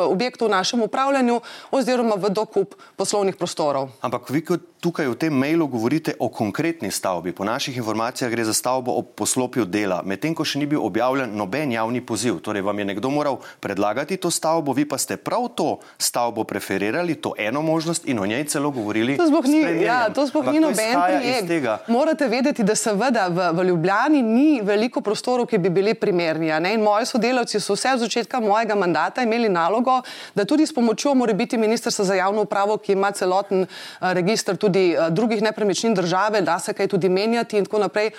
objektov 0.08 0.48
v 0.48 0.50
našem 0.50 0.82
upravljanju 0.82 1.40
oziroma 1.70 2.14
v 2.16 2.30
dokup 2.30 2.74
poslovnih 2.96 3.36
prostorov. 3.36 3.88
Ampak 4.00 4.30
vi 4.30 4.44
kot 4.44 4.60
tukaj 4.82 5.06
v 5.06 5.14
tem 5.14 5.34
mailu 5.34 5.68
govorite 5.70 6.16
o 6.18 6.28
konkretni 6.28 6.90
stavbi. 6.90 7.32
Po 7.32 7.44
naših 7.44 7.76
informacijah 7.76 8.30
gre 8.30 8.44
za 8.44 8.54
stavbo 8.54 8.96
ob 8.98 9.14
poslopju 9.14 9.64
dela, 9.64 10.02
medtem 10.02 10.34
ko 10.34 10.44
še 10.44 10.58
ni 10.58 10.66
bil 10.66 10.82
objavljen 10.82 11.36
noben 11.38 11.72
javni 11.72 12.02
poziv. 12.02 12.40
Torej, 12.42 12.66
vam 12.66 12.78
je 12.78 12.88
nekdo 12.90 13.10
moral 13.10 13.38
predlagati 13.60 13.81
to 14.20 14.30
stavbo, 14.30 14.72
vi 14.72 14.84
pa 14.88 14.98
ste 14.98 15.16
prav 15.16 15.48
to 15.54 15.78
stavbo 15.98 16.44
preferirali, 16.44 17.14
to 17.14 17.34
eno 17.38 17.62
možnost 17.62 18.08
in 18.08 18.18
o 18.18 18.26
njej 18.26 18.44
celo 18.44 18.70
govorili. 18.70 19.16
To 19.16 19.26
sploh 19.26 19.44
ni, 19.44 19.82
ja, 19.82 20.10
to 20.14 20.26
sploh 20.26 20.46
ni 20.52 20.60
noben 20.60 20.92
projekt. 20.92 21.88
Morate 21.88 22.28
vedeti, 22.28 22.62
da 22.62 22.74
seveda 22.74 23.28
v, 23.28 23.50
v 23.52 23.64
Ljubljani 23.64 24.22
ni 24.22 24.60
veliko 24.62 25.00
prostorov, 25.00 25.46
ki 25.46 25.58
bi 25.58 25.70
bili 25.70 25.94
primerni. 25.94 26.50
In 26.72 26.82
moji 26.82 27.06
sodelavci 27.06 27.60
so 27.60 27.74
vse 27.74 27.94
od 27.94 28.04
začetka 28.06 28.40
mojega 28.40 28.74
mandata 28.74 29.22
imeli 29.22 29.48
nalogo, 29.48 30.00
da 30.34 30.44
tudi 30.44 30.66
s 30.66 30.74
pomočjo 30.74 31.14
mora 31.14 31.32
biti 31.32 31.58
ministrstva 31.58 32.04
za 32.04 32.14
javno 32.14 32.42
upravo, 32.42 32.76
ki 32.78 32.92
ima 32.92 33.10
celoten 33.10 33.66
uh, 33.66 34.12
registr 34.12 34.56
tudi 34.56 34.94
uh, 34.96 35.08
drugih 35.10 35.42
nepremičnin 35.42 35.94
države, 35.94 36.40
da 36.40 36.58
se 36.58 36.72
kaj 36.72 36.88
tudi 36.88 37.08
menjati 37.08 37.58
in 37.58 37.64
tako 37.64 37.78
naprej. 37.78 38.10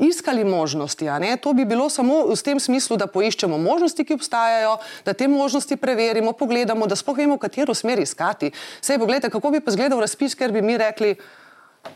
Iskali 0.00 0.44
možnosti, 0.44 1.06
to 1.42 1.52
bi 1.52 1.64
bilo 1.64 1.90
samo 1.90 2.22
v 2.32 2.36
tem 2.40 2.60
smislu, 2.60 2.96
da 2.96 3.06
poiščemo 3.06 3.58
možnosti, 3.58 4.04
ki 4.04 4.16
obstajajo, 4.16 4.78
da 5.04 5.12
te 5.12 5.28
možnosti 5.28 5.76
preverimo, 5.76 6.32
pogledamo, 6.32 6.86
da 6.86 6.96
sploh 6.96 7.18
vemo, 7.20 7.36
v 7.36 7.44
katero 7.44 7.74
smer 7.76 8.00
iskati. 8.00 8.48
Sej, 8.80 8.98
pogledajte, 8.98 9.30
kako 9.30 9.50
bi 9.50 9.60
pa 9.60 9.70
izgledal 9.70 10.00
razpis, 10.00 10.34
ker 10.34 10.56
bi 10.56 10.62
mi 10.64 10.78
rekli, 10.80 11.16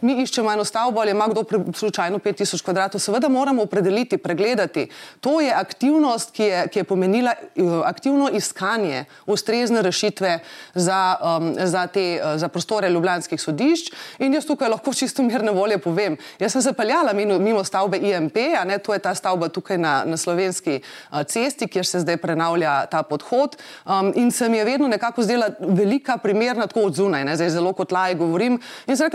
mi 0.01 0.15
iščemo 0.23 0.53
eno 0.53 0.65
stavbo 0.65 1.01
ali 1.01 1.11
ima 1.11 1.27
kdo 1.29 1.45
slučajno 1.75 2.19
5000 2.19 2.65
kvadratov, 2.65 3.01
seveda 3.01 3.29
moramo 3.29 3.63
opredeliti, 3.63 4.19
pregledati. 4.19 4.89
To 5.21 5.41
je 5.41 5.53
aktivnost, 5.53 6.31
ki 6.33 6.43
je, 6.43 6.63
ki 6.69 6.79
je 6.79 6.85
pomenila 6.85 7.35
uh, 7.57 7.73
aktivno 7.85 8.29
iskanje 8.31 9.05
ustrezne 9.27 9.83
rešitve 9.83 10.39
za, 10.75 11.17
um, 11.21 11.55
za, 11.59 11.87
te, 11.87 12.21
uh, 12.21 12.39
za 12.41 12.49
prostore 12.49 12.91
ljubljanskih 12.91 13.41
sodišč 13.41 13.93
in 14.19 14.35
jaz 14.35 14.47
tukaj 14.47 14.69
lahko 14.69 14.95
čisto 15.01 15.23
mirne 15.23 15.53
volje 15.53 15.79
povem. 15.79 16.17
Jaz 16.39 16.53
sem 16.53 16.65
zapeljala 16.65 17.13
mimo, 17.13 17.39
mimo 17.39 17.65
stavbe 17.65 17.99
IMP, 17.99 18.37
a 18.61 18.65
ne, 18.65 18.79
to 18.79 18.93
je 18.93 18.99
ta 18.99 19.15
stavba 19.15 19.49
tukaj 19.49 19.79
na, 19.79 19.95
na 20.07 20.17
slovenski 20.17 20.81
uh, 20.81 21.23
cesti, 21.23 21.69
kjer 21.69 21.87
se 21.87 22.01
zdaj 22.01 22.17
prenavlja 22.17 22.87
ta 22.87 23.03
podhod 23.03 23.57
um, 23.85 24.13
in 24.17 24.31
se 24.31 24.49
mi 24.49 24.59
je 24.59 24.65
vedno 24.65 24.89
nekako 24.89 25.23
zdela 25.23 25.49
velika, 25.61 26.17
primerna, 26.17 26.67
tako 26.67 26.89
od 26.89 26.95
zunaj, 26.95 27.25
ne, 27.25 27.37
zdaj 27.37 27.51
zelo 27.51 27.73
kot 27.73 27.93
laj 27.93 28.15
govorim 28.15 28.61
in 28.87 28.97
zdaj, 28.97 29.11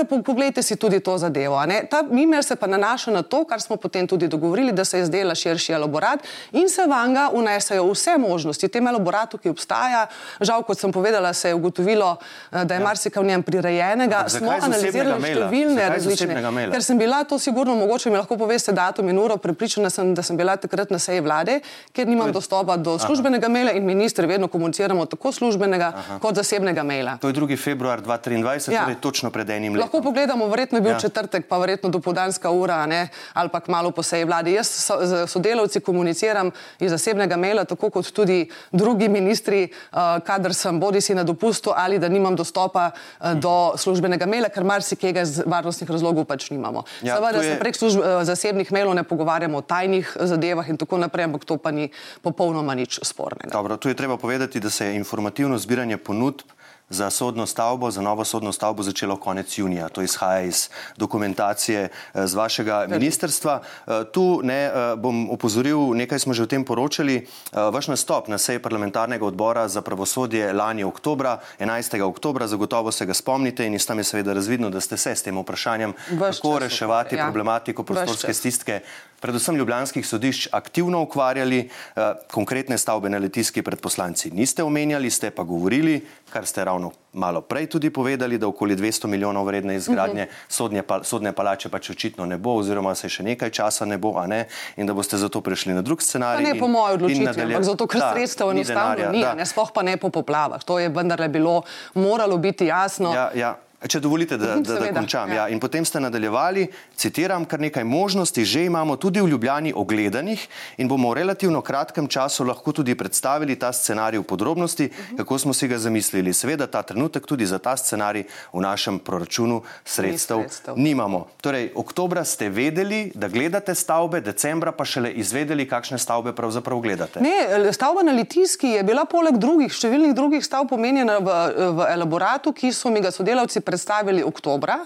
pogledajte 0.60 0.64
si 0.64 0.76
tudi 0.76 1.00
to 1.00 1.18
zadevo. 1.18 1.60
Ta 1.90 2.04
mimer 2.04 2.44
se 2.44 2.56
pa 2.56 2.68
nanaša 2.68 3.12
na 3.12 3.24
to, 3.24 3.44
kar 3.46 3.62
smo 3.62 3.78
potem 3.78 4.08
tudi 4.08 4.28
dogovorili, 4.28 4.72
da 4.72 4.86
se 4.86 5.00
izdela 5.00 5.36
širši 5.36 5.74
elaborat 5.74 6.20
in 6.52 6.70
se 6.70 6.86
vanga 6.88 7.30
unesejo 7.34 7.92
vse 7.92 8.18
možnosti. 8.18 8.68
V 8.68 8.70
tem 8.70 8.88
elaboratu, 8.88 9.38
ki 9.38 9.50
obstaja, 9.50 10.08
žal, 10.42 10.64
kot 10.64 10.80
sem 10.80 10.92
povedala, 10.92 11.34
se 11.34 11.50
je 11.50 11.56
ugotovilo, 11.56 12.18
eh, 12.52 12.66
da 12.66 12.74
je 12.74 12.80
ja. 12.80 12.84
marsikaj 12.84 13.24
v 13.24 13.28
njem 13.28 13.44
prirejenega. 13.44 14.26
Smo 14.30 14.52
analizirali 14.52 15.34
številne 15.34 15.90
različne. 15.90 16.72
Ker 16.72 16.84
sem 16.84 16.98
bila 16.98 17.24
to 17.24 17.40
sigurno, 17.40 17.76
mogoče 17.76 18.10
mi 18.10 18.18
lahko 18.18 18.38
poveste 18.38 18.72
datum 18.72 19.10
in 19.10 19.20
uro, 19.20 19.38
prepričana 19.38 19.90
sem, 19.90 20.14
da 20.14 20.24
sem 20.24 20.38
bila 20.38 20.58
takrat 20.58 20.92
na 20.92 21.00
seji 21.00 21.22
vlade, 21.22 21.60
ker 21.94 22.08
nimam 22.08 22.32
dostopa 22.32 22.78
do 22.78 22.98
službenega 23.00 23.48
Aha. 23.48 23.54
maila 23.54 23.72
in 23.72 23.86
ministr 23.86 24.26
vedno 24.26 24.48
komuniciramo 24.48 25.06
tako 25.06 25.32
službenega 25.32 25.92
Aha. 25.96 26.20
kot 26.20 26.36
zasebnega 26.36 26.84
maila. 26.84 27.18
To 27.22 27.32
je 27.32 27.34
2. 27.34 27.58
februar 27.58 28.02
2023, 28.02 28.74
ja. 28.74 28.84
torej 28.84 29.00
točno 29.02 29.32
pred 29.32 29.50
enim 29.50 29.74
letom. 29.74 29.88
Lahko 29.88 30.02
pogledamo, 30.04 30.49
verjetno 30.50 30.78
je 30.78 30.82
bil 30.82 30.92
ja. 30.92 31.00
četrtek, 31.00 31.48
pa 31.48 31.58
verjetno 31.58 31.90
dopoldanska 31.90 32.52
ura 32.52 32.86
ne, 32.86 33.08
ali 33.34 33.50
pa 33.50 33.62
malo 33.68 33.92
po 33.92 34.04
seji 34.04 34.26
vlade. 34.26 34.52
Jaz 34.52 34.68
so, 34.68 34.98
z 35.02 35.28
sodelavci 35.28 35.80
komuniciram 35.80 36.52
iz 36.80 36.92
zasebnega 36.92 37.38
maila, 37.38 37.66
tako 37.66 37.90
kot 37.90 38.12
tudi 38.12 38.50
drugi 38.72 39.10
ministri, 39.10 39.70
uh, 39.92 40.20
kadar 40.26 40.54
sem 40.54 40.80
bodi 40.80 41.02
si 41.02 41.16
na 41.16 41.24
dopustu 41.24 41.74
ali 41.76 42.00
da 42.00 42.10
nimam 42.10 42.36
dostopa 42.36 42.92
uh, 42.92 43.34
do 43.34 43.74
službenega 43.78 44.26
maila, 44.26 44.50
ker 44.50 44.64
marsikega 44.64 45.22
iz 45.22 45.42
varnostnih 45.46 45.90
razlogov 45.90 46.26
pač 46.26 46.50
nimamo. 46.52 46.84
Ja, 47.02 47.18
Seveda 47.18 47.44
je... 47.44 47.54
se 47.54 47.60
prek 47.60 47.76
služb, 47.76 48.00
uh, 48.00 48.22
zasebnih 48.24 48.72
mailov 48.72 48.96
ne 48.96 49.04
pogovarjamo 49.04 49.58
o 49.58 49.62
tajnih 49.62 50.18
zadevah 50.20 50.70
in 50.70 50.78
tako 50.78 50.98
naprej, 50.98 51.30
ampak 51.30 51.46
to 51.46 51.58
pa 51.58 51.72
ni 51.72 51.90
popolnoma 52.22 52.76
nič 52.76 53.00
spornega. 53.04 53.52
Dobro, 53.54 53.78
tu 53.78 53.90
je 53.90 53.96
treba 53.96 54.18
povedati, 54.18 54.60
da 54.60 54.70
se 54.70 54.86
je 54.86 54.96
informativno 54.96 55.58
zbiranje 55.58 55.98
ponudb 55.98 56.60
za 56.90 57.10
sodno 57.10 57.46
stavbo, 57.46 57.92
za 57.92 58.02
novo 58.02 58.26
sodno 58.26 58.52
stavbo 58.52 58.84
začelo 58.84 59.16
konec 59.16 59.58
junija. 59.58 59.90
To 59.90 60.02
izhaja 60.02 60.42
iz 60.42 60.70
dokumentacije 60.98 61.90
eh, 62.14 62.28
z 62.28 62.34
vašega 62.34 62.86
ministrstva. 62.90 63.62
Eh, 63.88 64.04
tu 64.12 64.42
ne, 64.44 64.64
eh, 64.66 64.96
bom 64.98 65.30
opozoril, 65.30 65.94
nekaj 65.94 66.20
smo 66.20 66.34
že 66.34 66.44
o 66.44 66.50
tem 66.50 66.66
poročali, 66.66 67.28
vaš 67.52 67.88
nastop 67.88 68.28
na 68.28 68.38
seji 68.38 68.60
parlamentarnega 68.60 69.26
odbora 69.26 69.68
za 69.68 69.82
pravosodje 69.82 70.54
lani 70.54 70.84
oktobra, 70.84 71.40
11. 71.60 72.02
oktobra, 72.02 72.48
zagotovo 72.48 72.92
se 72.92 73.06
ga 73.06 73.14
spomnite 73.14 73.66
in 73.66 73.74
iz 73.74 73.88
tam 73.88 73.98
je 73.98 74.04
seveda 74.04 74.34
razvidno, 74.34 74.70
da 74.70 74.82
ste 74.82 74.98
se 74.98 75.16
s 75.16 75.24
tem 75.24 75.38
vprašanjem, 75.38 75.94
kako 76.20 76.60
reševati 76.60 77.16
ja. 77.16 77.26
problematiko 77.26 77.84
prostorske 77.84 78.34
stiske 78.34 78.82
predvsem 79.20 79.56
ljubljanskih 79.56 80.08
sodišč, 80.08 80.48
aktivno 80.52 81.02
ukvarjali, 81.02 81.60
eh, 81.96 82.14
konkretne 82.32 82.78
stavbe 82.78 83.10
na 83.10 83.18
letiski 83.18 83.62
pred 83.62 83.80
poslanci 83.80 84.32
niste 84.32 84.64
omenjali, 84.64 85.10
ste 85.10 85.32
pa 85.32 85.44
govorili, 85.44 86.06
kar 86.30 86.46
ste 86.46 86.66
ravno 86.66 86.79
malo 87.14 87.42
prej 87.42 87.70
tudi 87.70 87.90
povedali, 87.90 88.38
da 88.38 88.48
okoli 88.48 88.76
200 88.76 89.08
milijonov 89.08 89.46
vredne 89.46 89.76
izgradnje 89.76 90.24
uh 90.24 90.30
-huh. 90.30 90.46
sodne, 90.48 90.82
pa, 90.82 91.04
sodne 91.04 91.32
palače 91.32 91.70
pač 91.70 91.90
očitno 91.90 92.26
ne 92.26 92.38
bo, 92.38 92.56
oziroma 92.56 92.96
se 92.96 93.10
še 93.10 93.24
nekaj 93.24 93.50
časa 93.50 93.86
ne 93.86 93.98
bo, 93.98 94.26
ne? 94.28 94.46
in 94.78 94.88
da 94.88 94.94
boste 94.94 95.18
zato 95.18 95.42
prišli 95.42 95.74
na 95.74 95.82
drug 95.82 96.02
scenarij. 96.02 96.44
Pa 96.44 96.50
ne 96.50 96.56
in, 96.56 96.60
po 96.60 96.68
mojem 96.68 96.94
odločitvi, 96.94 97.42
ampak 97.42 97.64
zato, 97.64 97.88
ker 97.88 98.02
sredstev 98.14 98.52
enostavno 98.52 99.12
ni, 99.12 99.26
ne 99.36 99.46
sploh 99.46 99.72
pa 99.74 99.82
ne 99.82 99.98
po 99.98 100.10
poplavah. 100.10 100.64
To 100.64 100.80
je 100.80 100.90
vendarle 100.90 101.28
bilo, 101.28 101.62
moralo 101.94 102.38
biti 102.38 102.66
jasno. 102.66 103.14
Ja, 103.14 103.32
ja. 103.36 103.56
Če 103.80 104.02
dovolite, 104.04 104.36
da, 104.36 104.58
da, 104.60 104.76
da 104.76 104.90
končam. 104.92 105.32
Ja. 105.32 105.46
Ja. 105.46 105.56
In 105.56 105.60
potem 105.64 105.86
ste 105.88 106.02
nadaljevali, 106.04 106.66
citiram, 107.00 107.46
kar 107.48 107.62
nekaj 107.64 107.86
možnosti 107.88 108.44
že 108.44 108.66
imamo 108.68 108.98
tudi 109.00 109.22
v 109.24 109.30
Ljubljani 109.32 109.72
ogledanih 109.76 110.42
in 110.78 110.88
bomo 110.88 111.14
v 111.14 111.22
relativno 111.22 111.62
kratkem 111.64 112.08
času 112.12 112.44
lahko 112.44 112.74
tudi 112.76 112.96
predstavili 113.00 113.56
ta 113.56 113.72
scenarij 113.72 114.20
v 114.20 114.24
podrobnosti, 114.28 114.86
uh 114.86 114.92
-huh. 114.92 115.18
kako 115.18 115.38
smo 115.40 115.54
si 115.54 115.68
ga 115.68 115.78
zamislili. 115.78 116.34
Seveda 116.34 116.68
ta 116.68 116.84
trenutek 116.84 117.26
tudi 117.26 117.46
za 117.46 117.60
ta 117.60 117.78
scenarij 117.78 118.24
v 118.54 118.62
našem 118.62 119.00
proračunu 119.00 119.62
sredstev, 119.86 120.40
sredstev. 120.40 120.74
nimamo. 120.78 121.28
Torej, 121.42 121.72
oktobra 121.76 122.26
ste 122.26 122.50
vedeli, 122.50 123.12
da 123.16 123.28
gledate 123.28 123.76
stavbe, 123.76 124.22
decembra 124.22 124.72
pa 124.72 124.86
šele 124.86 125.12
izvedeli, 125.12 125.68
kakšne 125.68 125.98
stavbe 125.98 126.36
pravzaprav 126.36 126.80
gledate. 126.80 127.20
Ne, 127.20 127.74
stavba 127.74 128.04
na 128.04 128.12
Litijski 128.12 128.68
je 128.68 128.84
bila 128.84 129.06
poleg 129.06 129.38
drugih, 129.38 129.72
številnih 129.72 130.14
drugih 130.14 130.46
stavb 130.46 130.70
pomenjena 130.70 131.18
v, 131.18 131.32
v 131.72 131.88
elaboratu, 131.94 132.54
ki 132.54 132.74
so 132.74 132.90
mi 132.90 133.02
ga 133.02 133.12
sodelavci 133.12 133.62
predstavili 133.70 134.26
oktobra. 134.26 134.80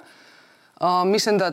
Uh, 0.83 1.07
mislim, 1.07 1.37
da 1.37 1.51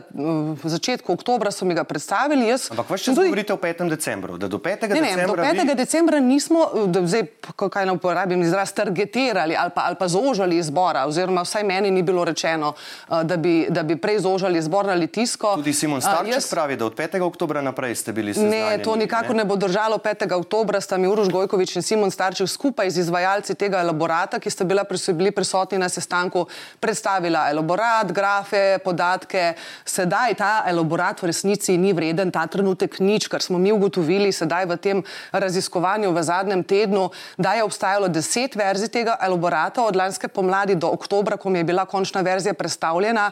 v 0.63 0.69
začetku 0.69 1.13
oktobra 1.13 1.51
so 1.51 1.65
mi 1.65 1.73
ga 1.73 1.83
predstavili. 1.83 2.47
Jaz, 2.47 2.65
Ampak 2.71 2.89
veš, 2.91 3.05
če 3.05 3.13
tudi... 3.15 3.29
govorite 3.31 3.53
o 3.53 3.57
5. 3.57 3.87
decembru, 3.87 4.35
da 4.37 4.49
do 4.51 4.57
5. 4.59 4.89
Ne, 4.91 4.99
decembra. 4.99 5.43
Ne, 5.43 5.53
do 5.53 5.61
5. 5.63 5.67
Vi... 5.69 5.75
decembra 5.79 6.19
nismo, 6.19 6.65
da 6.91 6.99
zdaj, 7.07 7.23
kaj 7.55 7.85
ne 7.87 7.93
uporabim 7.95 8.41
izraz, 8.43 8.73
targetirali 8.75 9.55
ali 9.55 9.71
pa, 9.71 9.85
ali 9.87 9.95
pa 9.95 10.09
zožali 10.11 10.57
izbora, 10.59 11.05
oziroma 11.07 11.45
vsaj 11.47 11.63
meni 11.63 11.91
ni 11.95 12.03
bilo 12.03 12.25
rečeno, 12.27 12.73
uh, 12.75 13.21
da 13.23 13.37
bi, 13.37 13.67
da 13.69 13.85
bi 13.87 13.95
prej 13.95 14.19
zožali 14.27 14.59
izbor 14.59 14.89
ali 14.91 15.07
tisko. 15.07 15.53
Tudi 15.55 15.73
Simon 15.73 16.03
Starček 16.03 16.27
uh, 16.27 16.35
jaz... 16.35 16.49
pravi, 16.51 16.75
da 16.75 16.91
od 16.91 16.99
5. 16.99 17.21
oktobra 17.23 17.61
naprej 17.63 17.95
ste 18.03 18.11
bili 18.11 18.33
seznanjeni. 18.33 18.77
Ne, 18.77 18.83
to 18.83 18.95
nikako 18.99 19.31
ne? 19.31 19.45
ne 19.45 19.47
bo 19.47 19.55
držalo 19.55 20.01
5. 20.03 20.27
oktobra, 20.41 20.81
sta 20.81 20.99
mi 20.99 21.07
Uroš 21.07 21.31
Gojkovič 21.31 21.77
in 21.79 21.87
Simon 21.87 22.11
Starček 22.11 22.51
skupaj 22.51 22.91
z 22.91 23.07
izvajalci 23.07 23.55
tega 23.55 23.79
elaborata, 23.79 24.43
ki 24.43 24.51
sta 24.51 24.67
bila, 24.67 24.83
bili 25.15 25.31
prisotni 25.31 25.79
na 25.79 25.87
sestanku, 25.89 26.45
predstavila 26.83 27.47
elaborat, 27.47 28.11
grafe, 28.11 28.75
podatke 28.83 29.20
podatke. 29.21 29.55
Sedaj 29.85 30.35
ta 30.37 30.63
elaborat 30.65 31.21
v 31.21 31.29
resnici 31.29 31.77
ni 31.77 31.93
vreden, 31.93 32.31
ta 32.31 32.47
trenutek 32.47 32.99
nič, 32.99 33.27
kar 33.27 33.41
smo 33.41 33.57
mi 33.57 33.71
ugotovili 33.71 34.31
sedaj 34.31 34.65
v 34.65 34.77
tem 34.77 34.97
raziskovanju 35.31 36.11
v 36.11 36.23
zadnjem 36.23 36.63
tednu, 36.63 37.11
da 37.37 37.53
je 37.53 37.63
obstajalo 37.63 38.07
deset 38.07 38.55
verzij 38.55 38.89
tega 38.89 39.17
elaborata 39.21 39.83
od 39.83 39.95
lanske 39.95 40.27
pomladi 40.27 40.75
do 40.75 40.87
oktobra, 40.87 41.37
ko 41.37 41.49
je 41.49 41.63
bila 41.63 41.85
končna 41.85 42.21
verzija 42.21 42.53
predstavljena 42.53 43.31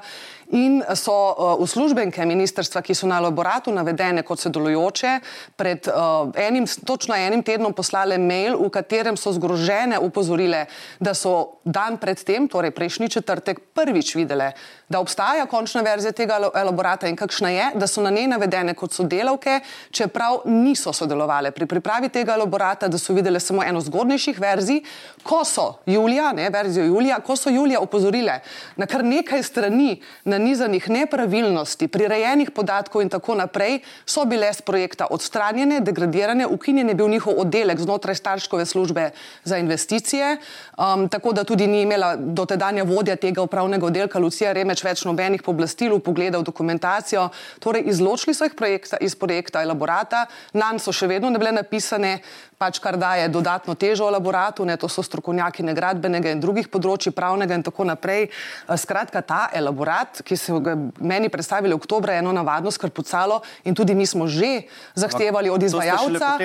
in 0.50 0.82
so 0.96 1.14
uh, 1.14 1.62
uslužbenke 1.62 2.26
ministrstva, 2.26 2.82
ki 2.82 2.96
so 2.98 3.08
na 3.08 3.20
elaboratu 3.22 3.72
navedene 3.72 4.24
kot 4.26 4.42
sodelujoče, 4.42 5.20
pred 5.56 5.86
uh, 5.88 6.32
enim, 6.34 6.66
točno 6.86 7.16
enim 7.16 7.44
tednom 7.46 7.74
poslale 7.74 8.18
mail, 8.18 8.58
v 8.58 8.70
katerem 8.74 9.18
so 9.18 9.34
zgrožene 9.36 10.00
upozorile, 10.02 10.66
da 11.00 11.14
so 11.14 11.62
dan 11.64 12.00
predtem, 12.02 12.50
torej 12.50 12.74
prejšnji 12.74 13.10
četrtek, 13.20 13.62
prvič 13.78 14.16
videle, 14.18 14.52
da 14.90 15.00
obstaja 15.00 15.46
končna 15.46 15.79
verzija 15.82 16.12
tega 16.12 16.40
elaborata 16.56 17.08
in 17.08 17.16
kakšna 17.16 17.50
je, 17.50 17.72
da 17.76 17.88
so 17.88 18.02
na 18.02 18.10
njej 18.10 18.28
navedene 18.28 18.74
kot 18.74 18.94
sodelavke, 18.94 19.60
čeprav 19.92 20.42
niso 20.46 20.94
sodelovali 20.94 21.52
pri 21.52 21.66
pripravi 21.66 22.10
tega 22.10 22.34
elaborata, 22.34 22.88
da 22.88 22.98
so 22.98 23.14
videle 23.14 23.40
samo 23.40 23.64
eno 23.64 23.82
zgodnejših 23.82 24.40
verzij, 24.40 24.82
ko 25.24 25.44
so 25.46 25.74
Julija, 25.86 26.32
ne 26.34 26.50
verzijo 26.50 26.86
Julija, 26.86 27.20
ko 27.20 27.36
so 27.36 27.50
Julija 27.50 27.80
opozorile 27.80 28.40
na 28.76 28.86
kar 28.86 29.04
nekaj 29.06 29.44
strani 29.44 30.02
nanizanih 30.24 30.90
nepravilnosti, 30.90 31.88
prirejenih 31.88 32.52
podatkov 32.52 33.02
in 33.02 33.10
tako 33.10 33.36
naprej, 33.36 33.80
so 34.06 34.26
bile 34.26 34.54
z 34.54 34.62
projekta 34.62 35.08
odstranjene, 35.10 35.80
degradirane, 35.80 36.48
ukinjen 36.48 36.90
je 36.90 36.96
bil 36.96 37.10
njihov 37.10 37.40
oddelek 37.40 37.80
znotraj 37.80 38.16
starškove 38.16 38.66
službe 38.66 39.10
za 39.44 39.58
investicije, 39.58 40.38
um, 40.78 41.10
tako 41.10 41.34
da 41.34 41.44
tudi 41.44 41.68
ni 41.68 41.82
imela 41.82 42.16
dotedanja 42.16 42.84
vodja 42.84 43.16
tega 43.16 43.42
upravnega 43.42 43.86
oddelka 43.86 44.20
Lucija 44.20 44.54
Remeč 44.54 44.84
več 44.84 45.04
nobenih 45.06 45.44
pooblastil, 45.60 46.00
pogledal 46.00 46.44
dokumentacijo. 46.44 47.30
Torej, 47.60 47.84
izločili 47.86 48.34
so 48.34 48.48
jih 48.48 48.56
projekta, 48.56 48.98
iz 49.02 49.16
projekta 49.16 49.62
elaborata, 49.62 50.28
na 50.54 50.72
njih 50.72 50.82
so 50.82 50.92
še 50.92 51.08
vedno 51.08 51.30
ne 51.30 51.40
bile 51.40 51.52
napisane, 51.52 52.20
pač 52.60 52.80
kar 52.84 52.98
daje 53.00 53.30
dodatno 53.32 53.76
težo 53.76 54.08
elaboratu, 54.08 54.66
ne, 54.68 54.76
to 54.78 54.90
so 54.92 55.04
strokovnjaki 55.04 55.64
negradbenega 55.64 56.32
in 56.32 56.42
drugih 56.44 56.68
področji, 56.68 57.12
pravnega 57.16 57.56
in 57.56 57.64
tako 57.64 57.86
naprej. 57.88 58.28
Eh, 58.30 58.78
skratka, 58.78 59.22
ta 59.22 59.50
elaborat, 59.56 60.22
ki 60.24 60.36
so 60.36 60.60
ga 60.60 60.76
meni 61.00 61.30
predstavili 61.30 61.74
v 61.74 61.80
oktobra, 61.80 62.16
je 62.16 62.24
eno 62.24 62.34
navadno 62.36 62.72
skrpucalo 62.72 63.42
in 63.64 63.76
tudi 63.76 63.96
mi 63.96 64.06
smo 64.06 64.28
že 64.28 64.68
zahtevali 64.96 65.50
od 65.50 65.64
izvajalca. 65.64 66.36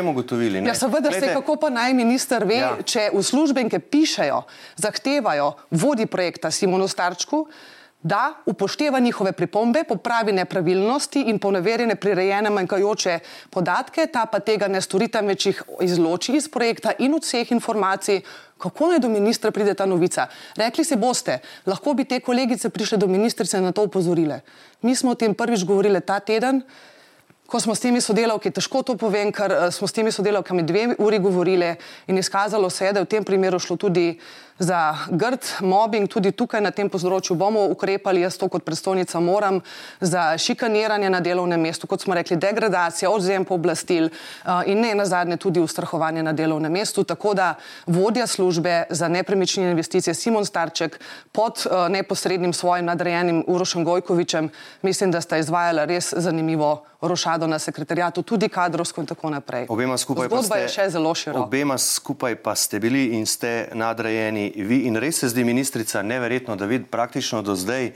Ja, 0.65 0.75
seveda 0.75 1.11
se, 1.11 1.35
kako 1.35 1.57
pa 1.57 1.71
naj 1.71 1.95
minister 1.95 2.47
ve, 2.47 2.63
ja. 2.63 2.75
če 2.83 3.11
uslužbenke 3.13 3.79
pišejo, 3.79 4.45
zahtevajo 4.79 5.55
vodi 5.71 6.07
projekta 6.07 6.51
Simonu 6.51 6.87
Starčku, 6.89 7.47
da 8.05 8.35
upošteva 8.47 9.01
njihove 9.01 9.33
pripombe, 9.33 9.85
popravi 9.89 10.33
nepravilnosti 10.33 11.23
in 11.27 11.39
ponaverjene 11.39 11.97
prirejene 11.97 12.51
manjkajoče 12.51 13.19
podatke, 13.51 14.07
ta 14.13 14.27
pa 14.27 14.41
tega 14.45 14.69
ne 14.69 14.81
stori, 14.85 15.09
temveč 15.09 15.47
jih 15.47 15.63
izloči 15.81 16.37
iz 16.37 16.49
projekta 16.49 16.93
in 16.99 17.15
od 17.17 17.25
vseh 17.25 17.53
informacij. 17.57 18.21
Kako 18.61 18.93
naj 18.93 19.01
do 19.01 19.09
ministra 19.09 19.51
pride 19.51 19.75
ta 19.75 19.87
novica? 19.87 20.27
Rekli 20.57 20.85
si 20.85 20.97
boste, 21.01 21.39
lahko 21.67 21.95
bi 21.95 22.05
te 22.05 22.21
kolegice 22.21 22.69
prišle 22.69 23.01
do 23.01 23.09
ministrice 23.09 23.59
in 23.59 23.65
na 23.65 23.73
to 23.73 23.89
upozorile. 23.89 24.41
Mi 24.83 24.95
smo 24.97 25.17
o 25.17 25.19
tem 25.19 25.35
prvič 25.35 25.65
govorili 25.65 26.01
ta 26.01 26.21
teden, 26.21 26.61
ko 27.47 27.61
smo 27.61 27.75
s 27.75 27.81
temi 27.81 28.01
sodelavki, 28.01 28.51
težko 28.51 28.83
to 28.83 28.97
povem, 29.01 29.33
ker 29.33 29.53
eh, 29.53 29.67
smo 29.73 29.89
s 29.89 29.97
temi 29.97 30.13
sodelavkami 30.13 30.63
dve 30.63 30.87
uri 30.99 31.19
govorili 31.19 31.75
in 32.07 32.19
izkazalo 32.19 32.71
se 32.71 32.87
je, 32.87 32.93
da 32.93 33.01
je 33.01 33.05
v 33.05 33.13
tem 33.17 33.25
primeru 33.25 33.59
šlo 33.59 33.77
tudi 33.77 34.19
za 34.59 34.97
grd 35.11 35.45
mobbing, 35.61 36.09
tudi 36.09 36.31
tukaj 36.33 36.63
na 36.63 36.71
tem 36.71 36.89
področju 36.91 37.35
bomo 37.39 37.65
ukrepali, 37.73 38.23
jaz 38.23 38.37
to 38.39 38.49
kot 38.49 38.63
predstavnica 38.67 39.21
moram, 39.21 39.61
za 40.01 40.35
šikaniranje 40.39 41.11
na 41.11 41.21
delovnem 41.21 41.61
mestu, 41.61 41.89
kot 41.91 42.05
smo 42.05 42.15
rekli, 42.15 42.39
degradacija, 42.39 43.11
odzem 43.11 43.45
pooblastil 43.45 44.09
uh, 44.11 44.63
in 44.71 44.81
ne 44.85 44.95
nazadnje 44.95 45.41
tudi 45.43 45.63
ustrahovanje 45.63 46.23
na 46.23 46.33
delovnem 46.33 46.73
mestu. 46.73 47.05
Tako 47.05 47.35
da 47.35 47.55
vodja 47.87 48.27
službe 48.27 48.85
za 48.91 49.09
nepremičnine 49.09 49.75
investicije 49.75 50.15
Simon 50.15 50.47
Starček 50.47 51.01
pod 51.33 51.67
uh, 51.67 51.89
neposrednim 51.91 52.53
svojim 52.53 52.87
nadrejenim 52.87 53.45
Urošem 53.47 53.85
Gojkovičem, 53.85 54.51
mislim, 54.83 55.11
da 55.11 55.21
sta 55.21 55.39
izvajala 55.43 55.85
res 55.85 56.13
zanimivo 56.17 56.85
rošado 57.07 57.47
na 57.47 57.59
sekretarijatu, 57.59 58.23
tudi 58.23 58.49
kadrovsko 58.49 59.01
in 59.01 59.07
tako 59.07 59.31
naprej. 59.31 59.67
Obema 59.69 59.97
skupaj, 59.99 60.29
pa 60.29 60.43
ste, 60.43 61.33
obema 61.35 61.79
skupaj 61.79 62.37
pa 62.37 62.55
ste 62.55 62.81
bili 62.81 63.05
in 63.19 63.27
ste 63.27 63.69
nadrejeni 63.75 64.44
vi 64.57 64.85
in 64.89 64.97
res 65.01 65.19
se 65.23 65.29
zdi 65.29 65.45
ministrica 65.45 66.03
neverjetno, 66.03 66.57
da 66.57 66.67
vidi 66.67 66.85
praktično 66.91 67.43
do 67.43 67.55
zdaj 67.57 67.93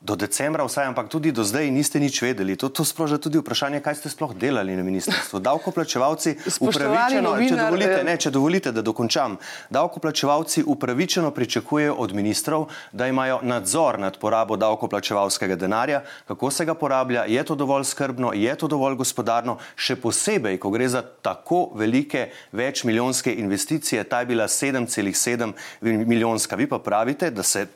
do 0.00 0.16
decembra, 0.16 0.64
vsaj, 0.64 0.88
ampak 0.88 1.12
tudi 1.12 1.28
do 1.28 1.44
zdaj 1.44 1.68
niste 1.68 2.00
nič 2.00 2.24
vedeli. 2.24 2.56
To, 2.56 2.72
to 2.72 2.88
sproža 2.88 3.20
tudi 3.20 3.36
vprašanje, 3.36 3.84
kaj 3.84 4.00
ste 4.00 4.08
sploh 4.08 4.32
delali 4.32 4.72
na 4.72 4.80
ministrstvu. 4.80 5.40
Davkoplačevalci 5.48 6.38
upravičeno, 6.64 7.36
če 7.36 7.56
dovolite, 7.60 7.98
eh, 8.00 8.04
ne, 8.08 8.14
če 8.16 8.32
dovolite, 8.32 8.72
da 8.72 8.80
dokončam, 8.80 9.36
davkoplačevalci 9.68 10.64
upravičeno 10.64 11.28
pričakujejo 11.36 11.98
od 12.00 12.14
ministrov, 12.16 12.70
da 12.96 13.10
imajo 13.12 13.42
nadzor 13.44 13.98
nad 14.00 14.16
porabo 14.16 14.56
davkoplačevalskega 14.56 15.58
denarja, 15.60 16.00
kako 16.24 16.48
se 16.48 16.64
ga 16.64 16.72
porablja, 16.74 17.26
je 17.28 17.44
to 17.44 17.54
dovolj 17.54 17.84
skrbno, 17.92 18.32
je 18.32 18.54
to 18.56 18.72
dovolj 18.72 18.96
gospodarno, 19.04 19.58
še 19.76 19.98
posebej, 20.00 20.56
ko 20.56 20.72
gre 20.72 20.88
za 20.88 21.04
tako 21.04 21.76
velike 21.76 22.30
večmilijonske 22.56 23.36
investicije, 23.36 24.08
ta 24.08 24.24
je 24.24 24.32
bila 24.32 24.48
7,7 24.48 25.52
milijonska. 25.84 26.56
Vi 26.56 26.64
pa 26.72 26.80
pravite, 26.80 27.28
da 27.30 27.44
se 27.44 27.66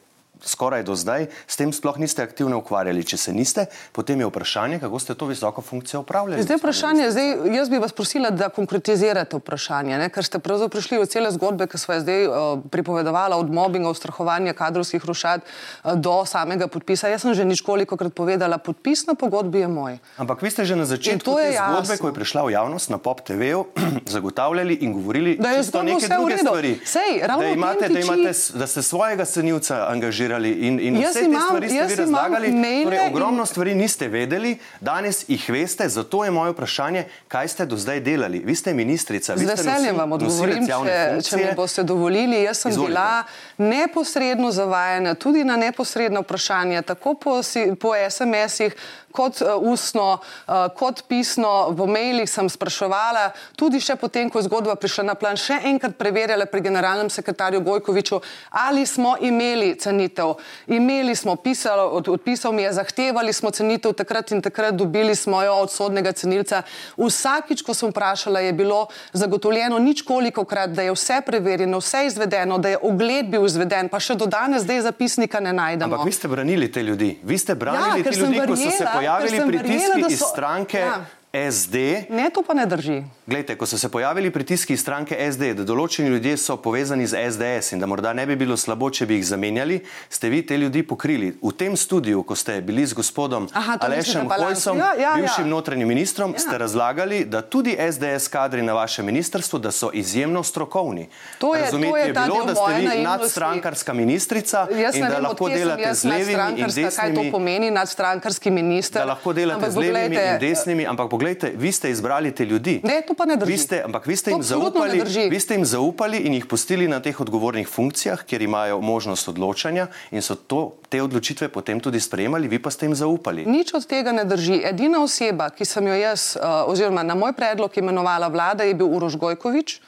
skoraj 0.45 0.83
do 0.83 0.95
zdaj 0.97 1.27
s 1.47 1.57
tem 1.57 1.73
sploh 1.73 1.99
niste 1.99 2.23
aktivno 2.23 2.59
ukvarjali. 2.59 3.05
Če 3.05 3.17
se 3.17 3.33
niste, 3.33 3.67
potem 3.93 4.21
je 4.21 4.29
vprašanje, 4.29 4.79
kako 4.81 4.99
ste 4.99 5.15
to 5.15 5.27
visoko 5.27 5.63
funkcijo 5.63 6.01
upravljali. 6.01 6.43
Zdaj, 6.43 6.59
vprašanje, 6.61 7.11
zdaj, 7.11 7.29
jaz 7.57 7.71
bi 7.71 7.79
vas 7.79 7.93
prosila, 7.93 8.31
da 8.31 8.49
konkretizirate 8.49 9.39
vprašanje, 9.41 9.99
ne? 9.99 10.09
ker 10.13 10.25
ste 10.25 10.39
pravzaprav 10.39 10.73
prišli 10.75 10.99
v 10.99 11.07
cele 11.11 11.31
zgodbe, 11.35 11.69
ki 11.71 11.79
smo 11.79 11.95
jih 11.95 12.03
zdaj 12.05 12.27
uh, 12.27 12.35
pripovedovala, 12.71 13.37
od 13.41 13.53
mobbinga, 13.53 13.93
ustrahovanja 13.93 14.55
kadrovskih 14.57 15.05
rušad 15.05 15.45
uh, 15.45 15.95
do 15.95 16.17
samega 16.27 16.69
podpisa. 16.69 17.09
Jaz 17.13 17.25
sem 17.27 17.35
že 17.35 17.45
ničkoliko 17.45 17.97
krat 18.01 18.15
povedala, 18.15 18.59
podpis 18.59 19.07
na 19.07 19.15
pogodbi 19.15 19.65
je 19.65 19.69
moj. 19.69 19.99
Ampak 20.19 20.43
vi 20.43 20.51
ste 20.51 20.65
že 20.65 20.77
na 20.77 20.89
začetku 20.89 21.37
te 21.37 21.55
zgodbe, 21.55 21.99
ko 22.01 22.11
je 22.11 22.15
prišla 22.19 22.47
v 22.49 22.57
javnost 22.57 22.91
na 22.91 22.99
Pop 22.99 23.23
TV-u, 23.23 23.67
zagotavljali 24.15 24.81
in 24.83 24.93
govorili, 24.93 25.37
da 25.39 25.55
je 25.55 25.63
to 25.71 25.83
nekaj 25.83 26.09
druge 26.09 26.39
stvari. 26.39 26.73
Sej, 26.85 27.23
da, 27.23 27.39
imate, 27.47 27.89
da, 27.89 28.01
imate, 28.01 28.33
da 28.59 28.67
ste 28.67 28.83
svojega 28.83 29.25
cenilca 29.25 29.87
angažirali 29.89 30.34
analizirali 30.35 30.67
in, 30.67 30.81
in 30.81 31.03
vse 31.03 31.19
te 31.19 31.25
imam, 31.25 31.43
stvari 31.43 31.69
ste 31.69 31.87
vi 31.87 31.95
razlagali. 31.95 32.53
Torej, 32.85 32.99
ogromno 33.11 33.41
in... 33.41 33.47
stvari 33.47 33.75
niste 33.75 34.09
vedeli, 34.09 34.59
danes 34.81 35.25
jih 35.29 35.49
veste, 35.49 35.89
zato 35.89 36.25
je 36.25 36.31
moje 36.31 36.53
vprašanje, 36.53 37.05
kaj 37.29 37.49
ste 37.49 37.67
do 37.67 37.77
zdaj 37.77 38.01
delali. 38.01 38.39
Vi 38.39 38.55
ste 38.55 38.75
ministrica. 38.75 39.37
Z 39.37 39.45
veseljem 39.45 39.97
vam 39.97 40.13
odgovorim, 40.13 40.67
če, 40.67 41.29
če 41.29 41.37
mi 41.37 41.47
boste 41.57 41.83
dovolili. 41.83 42.43
Jaz 42.43 42.59
sem 42.59 42.71
Izvolite. 42.71 42.91
bila 42.91 43.25
neposredno 43.59 44.51
zavajena 44.51 45.15
tudi 45.15 45.45
na 45.45 45.57
neposredno 45.57 46.21
vprašanje, 46.21 46.83
tako 46.83 47.15
po, 47.15 47.41
po 47.81 47.93
SMS-ih, 48.11 48.77
kot 49.15 49.39
uh, 49.43 49.49
ustno, 49.63 50.19
uh, 50.19 50.67
kot 50.75 51.05
pisno, 51.09 51.71
v 51.71 51.87
mailih 51.87 52.27
sem 52.31 52.49
spraševala, 52.51 53.29
tudi 53.55 53.79
še 53.79 53.95
potem, 54.01 54.27
ko 54.31 54.41
je 54.43 54.49
zgodba 54.49 54.75
prišla 54.75 55.05
na 55.07 55.15
plan, 55.15 55.39
še 55.39 55.61
enkrat 55.71 55.95
preverjala 56.01 56.49
pri 56.51 56.65
generalnem 56.67 57.11
sekretarju 57.15 57.63
Gojkoviču, 57.63 58.19
ali 58.51 58.83
smo 58.87 59.15
imeli 59.23 59.77
cenitev. 59.79 60.35
Imeli 60.67 61.15
smo, 61.15 61.37
pisalo, 61.39 61.87
od, 61.95 62.11
odpisal 62.11 62.53
mi 62.53 62.67
je, 62.67 62.73
zahtevali 62.75 63.33
smo 63.33 63.55
cenitev 63.55 63.95
takrat 63.95 64.35
in 64.35 64.43
takrat, 64.43 64.75
dobili 64.75 65.15
smo 65.15 65.43
jo 65.47 65.55
od 65.63 65.71
sodnega 65.71 66.11
cenilca. 66.13 66.65
Vsakič, 66.99 67.63
ko 67.63 67.75
sem 67.75 67.95
vprašala, 67.95 68.43
je 68.43 68.53
bilo 68.53 68.89
zagotovljeno 69.15 69.79
nič 69.79 70.03
koliko 70.03 70.43
krat, 70.43 70.75
da 70.75 70.83
je 70.83 70.97
vse 70.97 71.21
preverjeno, 71.23 71.79
vse 71.79 72.07
izvedeno, 72.11 72.59
da 72.59 72.75
je 72.75 72.83
ogled 72.83 73.31
bil 73.31 73.44
izveden, 73.47 73.89
pa 73.89 74.01
še 74.01 74.17
do 74.21 74.27
danes 74.27 74.63
zdaj 74.63 74.81
zapisnika 74.89 75.41
ne 75.41 75.53
najdemo. 75.53 75.95
Ampak 75.95 76.07
vi 76.07 76.13
ste 76.13 76.29
branili 76.29 76.71
te 76.73 76.83
ljudi, 76.83 77.19
vi 77.23 77.39
ste 77.39 77.55
branili 77.55 78.01
ja, 78.01 78.11
te 78.11 78.19
ljudi, 78.19 78.41
ko 78.47 78.57
so 78.57 78.71
se 78.71 78.87
pojavili 78.95 79.45
pritiski 79.47 80.03
so... 80.03 80.11
iz 80.11 80.23
stranke 80.33 80.79
ja. 80.79 81.05
SD. 81.35 82.07
Ne, 82.11 82.31
to 82.31 82.43
pa 82.47 82.55
ne 82.55 82.67
drži. 82.67 83.03
Glejte, 83.27 83.57
ko 83.59 83.67
so 83.67 83.79
se 83.79 83.89
pojavili 83.89 84.31
pritiski 84.31 84.73
iz 84.73 84.81
stranke 84.81 85.17
SD, 85.33 85.55
da 85.59 85.65
določeni 85.67 86.13
ljudje 86.13 86.37
so 86.39 86.55
povezani 86.63 87.07
z 87.11 87.25
SDS 87.31 87.73
in 87.75 87.81
da 87.83 87.89
morda 87.91 88.13
ne 88.15 88.27
bi 88.27 88.37
bilo 88.39 88.55
slabo, 88.57 88.87
če 88.91 89.07
bi 89.11 89.17
jih 89.19 89.25
zamenjali, 89.27 89.81
ste 90.09 90.31
vi 90.31 90.45
te 90.47 90.59
ljudi 90.59 90.85
pokrili. 90.87 91.33
V 91.43 91.51
tem 91.59 91.75
studiu, 91.77 92.23
ko 92.23 92.37
ste 92.39 92.61
bili 92.63 92.85
z 92.87 92.95
gospodom 92.95 93.49
Aha, 93.51 93.79
Alešem 93.83 94.31
Hojsom, 94.31 94.79
ja, 94.79 94.93
ja, 95.01 95.15
bivšim 95.19 95.49
ja. 95.49 95.51
notranjim 95.51 95.91
ministrom, 95.91 96.37
ja. 96.37 96.45
ste 96.45 96.59
razlagali, 96.59 97.25
da 97.25 97.43
tudi 97.43 97.75
SDS 97.75 98.31
kadri 98.31 98.63
na 98.63 98.77
vašem 98.79 99.07
ministrstvu, 99.07 99.59
da 99.59 99.75
so 99.75 99.91
izjemno 99.91 100.45
strokovni. 100.47 101.09
To 101.43 101.55
je, 101.55 101.65
Razumeti 101.65 101.91
to 101.91 101.97
je, 101.97 102.07
je 102.07 102.13
bilo, 102.13 102.45
da 102.47 102.55
ste 102.55 102.75
vi 102.79 103.03
nadstrankarska 103.03 103.93
ministrica 103.93 104.67
jaz 104.71 104.95
in 104.95 105.09
da 105.09 105.19
lahko 105.19 105.49
delate 105.49 105.95
z 105.95 106.05
levimi 106.05 106.61
in 106.61 106.71
desnimi. 106.71 106.95
Kaj 106.95 107.15
to 107.15 107.27
pomeni 107.33 107.71
nadstrankarski 107.75 108.55
minister? 108.55 109.03
Da 109.03 109.17
lahko 109.17 109.33
delate 109.33 109.71
z 109.71 109.83
levimi 109.83 110.23
in 110.23 110.41
desnimi, 110.41 110.87
ampak 110.87 111.11
poglejte, 111.25 111.53
vi 111.57 111.73
ste 111.73 111.91
izbrali 111.91 112.35
te 112.35 112.45
ljudi. 112.45 112.81
Ne, 112.85 113.01
to 113.09 113.15
pa 113.15 113.25
ne 113.25 113.37
drži. 113.37 113.53
Vi 113.53 113.59
ste, 113.59 113.83
ampak 113.85 114.07
vi 114.07 114.17
ste, 114.17 114.31
jim 114.31 114.43
zaupali, 114.43 115.01
vi 115.31 115.41
ste 115.41 115.55
jim 115.55 115.65
zaupali 115.65 116.19
in 116.29 116.35
jih 116.35 116.47
pustili 116.47 116.89
na 116.89 117.01
teh 117.01 117.21
odgovornih 117.21 117.69
funkcijah, 117.69 118.25
kjer 118.29 118.43
imajo 118.43 118.81
možnost 118.81 119.29
odločanja 119.29 119.87
in 120.11 120.23
so 120.23 120.37
to, 120.37 120.75
te 120.89 121.01
odločitve 121.03 121.49
potem 121.49 121.81
tudi 121.81 122.01
sprejemali, 122.01 122.49
vi 122.49 122.61
pa 122.61 122.71
ste 122.71 122.87
jim 122.87 122.95
zaupali. 122.95 123.47
Nič 123.49 123.73
od 123.73 123.87
tega 123.89 124.13
ne 124.13 124.25
drži. 124.29 124.61
Edina 124.69 125.01
oseba, 125.01 125.49
ki 125.49 125.65
sem 125.65 125.87
jo 125.89 125.97
jaz, 125.97 126.37
uh, 126.37 126.69
oziroma 126.69 127.03
na 127.03 127.17
moj 127.17 127.33
predlog 127.33 127.73
imenovala 127.73 128.29
vlada, 128.29 128.69
je 128.69 128.77
bil 128.77 128.93
Uroš 128.93 129.17
Gojkovič 129.17 129.81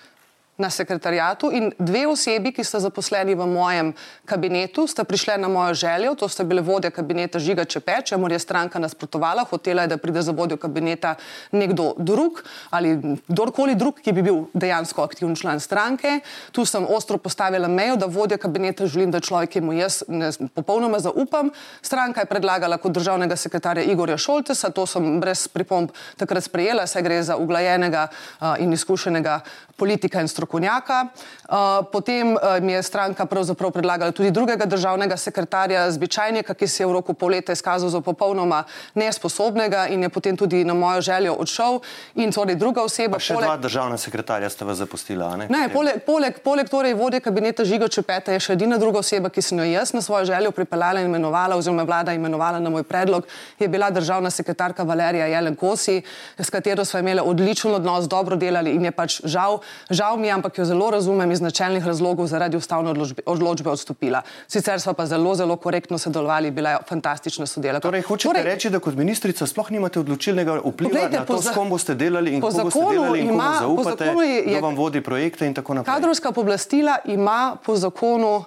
na 0.57 0.71
sekretarijatu 0.71 1.51
in 1.53 1.73
dve 1.79 2.07
osebi, 2.09 2.53
ki 2.53 2.65
sta 2.65 2.81
zaposleni 2.81 3.35
v 3.35 3.47
mojem 3.47 3.93
kabinetu, 4.25 4.87
sta 4.87 5.05
prišle 5.05 5.37
na 5.39 5.49
mojo 5.49 5.75
željo, 5.75 6.15
to 6.15 6.29
sta 6.29 6.45
bile 6.45 6.63
vodje 6.63 6.91
kabineta 6.91 7.39
Žiga 7.39 7.65
Čepe, 7.65 8.01
čemu 8.05 8.31
je 8.31 8.39
stranka 8.39 8.79
nasprotovala, 8.79 9.45
hotela 9.45 9.83
je, 9.83 9.89
da 9.89 9.97
pride 9.97 10.23
za 10.23 10.33
vodjo 10.33 10.57
kabineta 10.57 11.15
nekdo 11.53 11.93
drug 11.99 12.43
ali 12.71 13.19
kdorkoli 13.29 13.75
drug, 13.75 14.01
ki 14.01 14.13
bi 14.13 14.23
bil 14.23 14.47
dejansko 14.55 15.03
aktivni 15.03 15.37
član 15.37 15.61
stranke. 15.61 16.21
Tu 16.53 16.65
sem 16.65 16.87
ostro 16.89 17.19
postavila 17.19 17.69
mejo, 17.69 17.97
da 17.97 18.07
vodja 18.07 18.39
kabineta 18.39 18.87
želim, 18.87 19.11
da 19.11 19.21
človek, 19.21 19.51
ki 19.51 19.61
mu 19.61 19.73
jaz 19.77 20.03
ne, 20.09 20.31
popolnoma 20.55 20.99
zaupam. 20.99 21.51
Stranka 21.83 22.25
je 22.25 22.31
predlagala 22.31 22.79
kot 22.79 22.93
državnega 22.93 23.37
sekretarja 23.37 23.85
Igorja 23.85 24.17
Šoltesa, 24.17 24.71
to 24.71 24.87
sem 24.87 25.21
brez 25.21 25.47
pripomb 25.49 25.93
takrat 26.17 26.45
sprejela, 26.45 26.87
saj 26.87 27.03
gre 27.03 27.23
za 27.23 27.37
uglajenega 27.37 28.09
uh, 28.09 28.55
in 28.63 28.73
izkušenega 28.73 29.41
politika 29.77 30.21
in 30.21 30.29
strokovnjaka. 30.29 31.07
Uh, 31.07 31.85
potem 31.93 32.33
uh, 32.35 32.59
mi 32.61 32.73
je 32.73 32.83
stranka 32.83 33.27
pravzaprav 33.27 33.71
predlagala 33.71 34.13
tudi 34.13 34.31
drugega 34.31 34.67
državnega 34.67 35.17
sekretarja, 35.17 35.91
zbičajnika, 35.91 36.55
ki 36.55 36.69
se 36.69 36.83
je 36.83 36.87
v 36.87 36.93
roku 36.97 37.15
pol 37.15 37.37
leta 37.37 37.53
izkazal 37.53 37.89
za 37.89 38.01
popolnoma 38.01 38.65
nesposobnega 38.95 39.87
in 39.93 40.03
je 40.03 40.09
potem 40.09 40.37
tudi 40.37 40.65
na 40.65 40.75
mojo 40.75 41.01
željo 41.01 41.35
odšel. 41.39 41.81
In 42.15 42.33
torej 42.33 42.57
druga 42.57 42.83
oseba. 42.83 43.21
Pa 43.21 43.23
še 43.23 43.35
poleg... 43.35 43.49
dva 43.49 43.57
državna 43.57 43.99
sekretarja 44.01 44.51
sta 44.51 44.65
vas 44.65 44.81
zapustila, 44.81 45.35
ne? 45.37 45.49
Ne, 45.53 45.69
poleg, 45.73 46.01
poleg, 46.07 46.41
poleg 46.45 46.71
torej 46.73 46.97
vodje 46.97 47.21
kabineta 47.21 47.65
Žiga 47.65 47.89
Čepeta 47.93 48.33
je 48.33 48.41
še 48.41 48.57
edina 48.57 48.79
druga 48.81 49.05
oseba, 49.05 49.31
ki 49.31 49.45
sem 49.45 49.61
jo 49.61 49.69
jaz 49.69 49.93
na 49.93 50.03
svojo 50.03 50.25
željo 50.33 50.51
pripeljala 50.57 51.05
in 51.05 51.11
imenovala, 51.11 51.57
oziroma 51.61 51.85
vlada 51.87 52.15
imenovala 52.17 52.61
na 52.61 52.73
moj 52.73 52.87
predlog, 52.89 53.29
je 53.59 53.69
bila 53.69 53.91
državna 53.91 54.31
sekretarka 54.31 54.83
Valerija 54.83 55.27
Jelen 55.27 55.57
Kosi, 55.57 56.01
s 56.39 56.51
katero 56.51 56.85
smo 56.85 57.01
imeli 57.05 57.21
odličen 57.25 57.75
odnos, 57.75 58.09
dobro 58.09 58.37
delali 58.37 58.75
in 58.77 58.85
je 58.89 58.93
pač 58.97 59.21
žal 59.25 59.61
Žal 59.91 60.17
mi 60.17 60.27
je, 60.27 60.33
ampak 60.33 60.59
jo 60.59 60.65
zelo 60.65 60.91
razumem 60.91 61.31
iz 61.31 61.41
načelnih 61.41 61.87
razlogov 61.87 62.27
zaradi 62.27 62.57
ustavne 62.57 62.91
odločbe, 62.91 63.23
odločbe 63.27 63.71
odstopila. 63.71 64.23
Sicer 64.49 64.81
smo 64.81 64.93
pa 64.93 65.07
zelo, 65.07 65.35
zelo 65.35 65.57
korektno 65.57 65.99
sodelovali, 65.99 66.51
bila 66.51 66.71
je 66.71 66.79
fantastična 66.89 67.47
sodelavka. 67.47 67.89
Torej, 67.89 68.03
hočete 68.03 68.29
torej, 68.29 68.45
reči, 68.45 68.71
da 68.71 68.81
kot 68.83 68.95
ministrica 68.95 69.47
sploh 69.47 69.71
nimate 69.71 70.01
odločilnega 70.01 70.59
vpliva 70.65 70.91
poglejte, 70.91 71.19
na 71.19 71.25
to, 71.25 71.39
s 71.43 71.55
kom 71.55 71.71
boste 71.71 71.95
delali 71.95 72.35
in 72.35 72.41
kako 72.41 72.65
boste 72.65 72.85
delali 72.91 73.21
in 73.21 73.31
ima, 73.31 73.53
komu 73.63 73.85
zaupate, 73.85 74.13
kdo 74.47 74.61
vam 74.61 74.77
vodi 74.77 75.01
projekte 75.01 75.47
in 75.47 75.55
tako 75.55 75.75
naprej. 75.75 75.95
Kadrovska 75.95 76.33
poblastila 76.33 76.99
ima 77.05 77.57
po 77.65 77.77
zakonu 77.77 78.45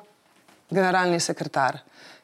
generalni 0.69 1.19
sekretar. 1.19 1.79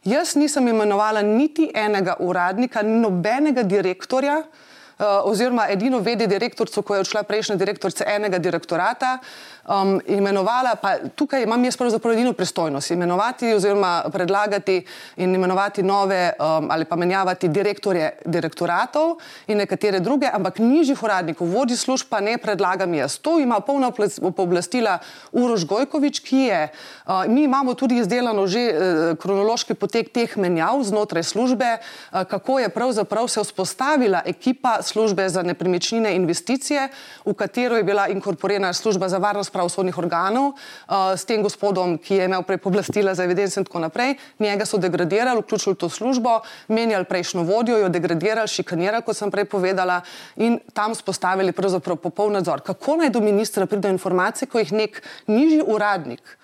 Jaz 0.06 0.36
nisem 0.36 0.68
imenovala 0.68 1.22
niti 1.22 1.72
enega 1.74 2.16
uradnika, 2.20 2.84
nobenega 2.84 3.64
direktorja. 3.64 4.38
Uh, 4.38 4.75
oziroma, 5.00 5.68
edino 5.70 6.00
vedi 6.00 6.28
direktorico, 6.28 6.82
ko 6.82 6.96
je 6.96 7.04
odšla 7.04 7.24
prejšnja 7.24 7.56
direktorica 7.60 8.06
enega 8.08 8.40
direktorata, 8.40 9.18
uh, 9.20 9.55
um, 9.68 10.02
imenovala, 10.08 10.76
pa 10.82 10.98
tukaj 11.16 11.44
imam 11.44 11.64
jaz 11.66 11.78
pravzaprav 11.78 12.14
edino 12.14 12.34
pristojnost, 12.34 12.92
imenovati 12.92 13.54
oziroma 13.54 14.04
predlagati 14.12 14.86
in 15.18 15.36
imenovati 15.36 15.84
nove 15.84 16.34
um, 16.40 16.68
ali 16.72 16.86
pa 16.86 16.96
menjavati 16.96 17.48
direktorje 17.48 18.12
direktoratov 18.26 19.18
in 19.48 19.58
nekatere 19.58 20.00
druge, 20.00 20.30
ampak 20.34 20.60
nižjih 20.60 21.04
uradnikov, 21.04 21.48
vodji 21.48 21.78
služb 21.78 22.10
pa 22.10 22.20
ne 22.20 22.38
predlagam 22.38 22.94
jaz. 22.94 23.18
To 23.18 23.40
ima 23.40 23.60
polna 23.60 23.92
pooblastila 24.36 25.00
Uroš 25.32 25.66
Gojkovič, 25.66 26.20
ki 26.20 26.38
je, 26.38 26.62
uh, 27.06 27.26
mi 27.28 27.44
imamo 27.44 27.74
tudi 27.74 27.98
izdelano 27.98 28.48
že 28.48 28.66
uh, 28.70 29.18
kronološki 29.18 29.74
potek 29.74 30.14
teh 30.14 30.38
menjav 30.38 30.84
znotraj 30.84 31.24
službe, 31.24 31.78
uh, 31.78 32.24
kako 32.24 32.60
je 32.60 32.70
pravzaprav 32.70 33.28
se 33.28 33.44
vzpostavila 33.44 34.22
ekipa 34.26 34.82
službe 34.82 35.30
za 35.30 35.44
nepremičnine 35.44 36.16
investicije, 36.16 36.90
v 37.26 37.34
katero 37.34 37.78
je 37.78 37.84
bila 37.84 38.08
inkorporirana 38.08 38.74
služba 38.74 39.10
za 39.10 39.18
varnost 39.18 39.55
pravosodnih 39.56 39.98
organov 39.98 40.52
uh, 40.52 41.16
s 41.16 41.26
tem 41.26 41.44
gospodom, 41.44 41.96
ki 41.98 42.20
je 42.20 42.28
imel 42.30 42.44
prej 42.44 42.60
pooblastila 42.64 43.16
za 43.16 43.24
evidence 43.24 43.60
in 43.60 43.68
tako 43.68 43.86
naprej. 43.88 44.18
Njega 44.44 44.68
so 44.68 44.78
degradirali, 44.82 45.42
vključili 45.42 45.80
to 45.80 45.90
službo, 45.90 46.42
menjali 46.68 47.08
prejšnjo 47.08 47.48
vodjo, 47.48 47.80
jo 47.80 47.90
degradirali, 47.90 48.52
šikanirali, 48.52 49.06
kot 49.08 49.18
sem 49.18 49.32
prej 49.32 49.48
povedala, 49.52 50.02
in 50.36 50.60
tam 50.74 50.96
spostavili 50.96 51.56
pravzaprav 51.56 52.02
popoln 52.04 52.36
nadzor. 52.36 52.62
Kako 52.66 53.00
naj 53.04 53.14
do 53.16 53.24
ministra 53.24 53.66
pride 53.66 53.90
informacije, 53.96 54.52
ko 54.52 54.60
jih 54.60 54.74
nek 54.76 55.04
nižji 55.28 55.64
uradnik 55.66 56.38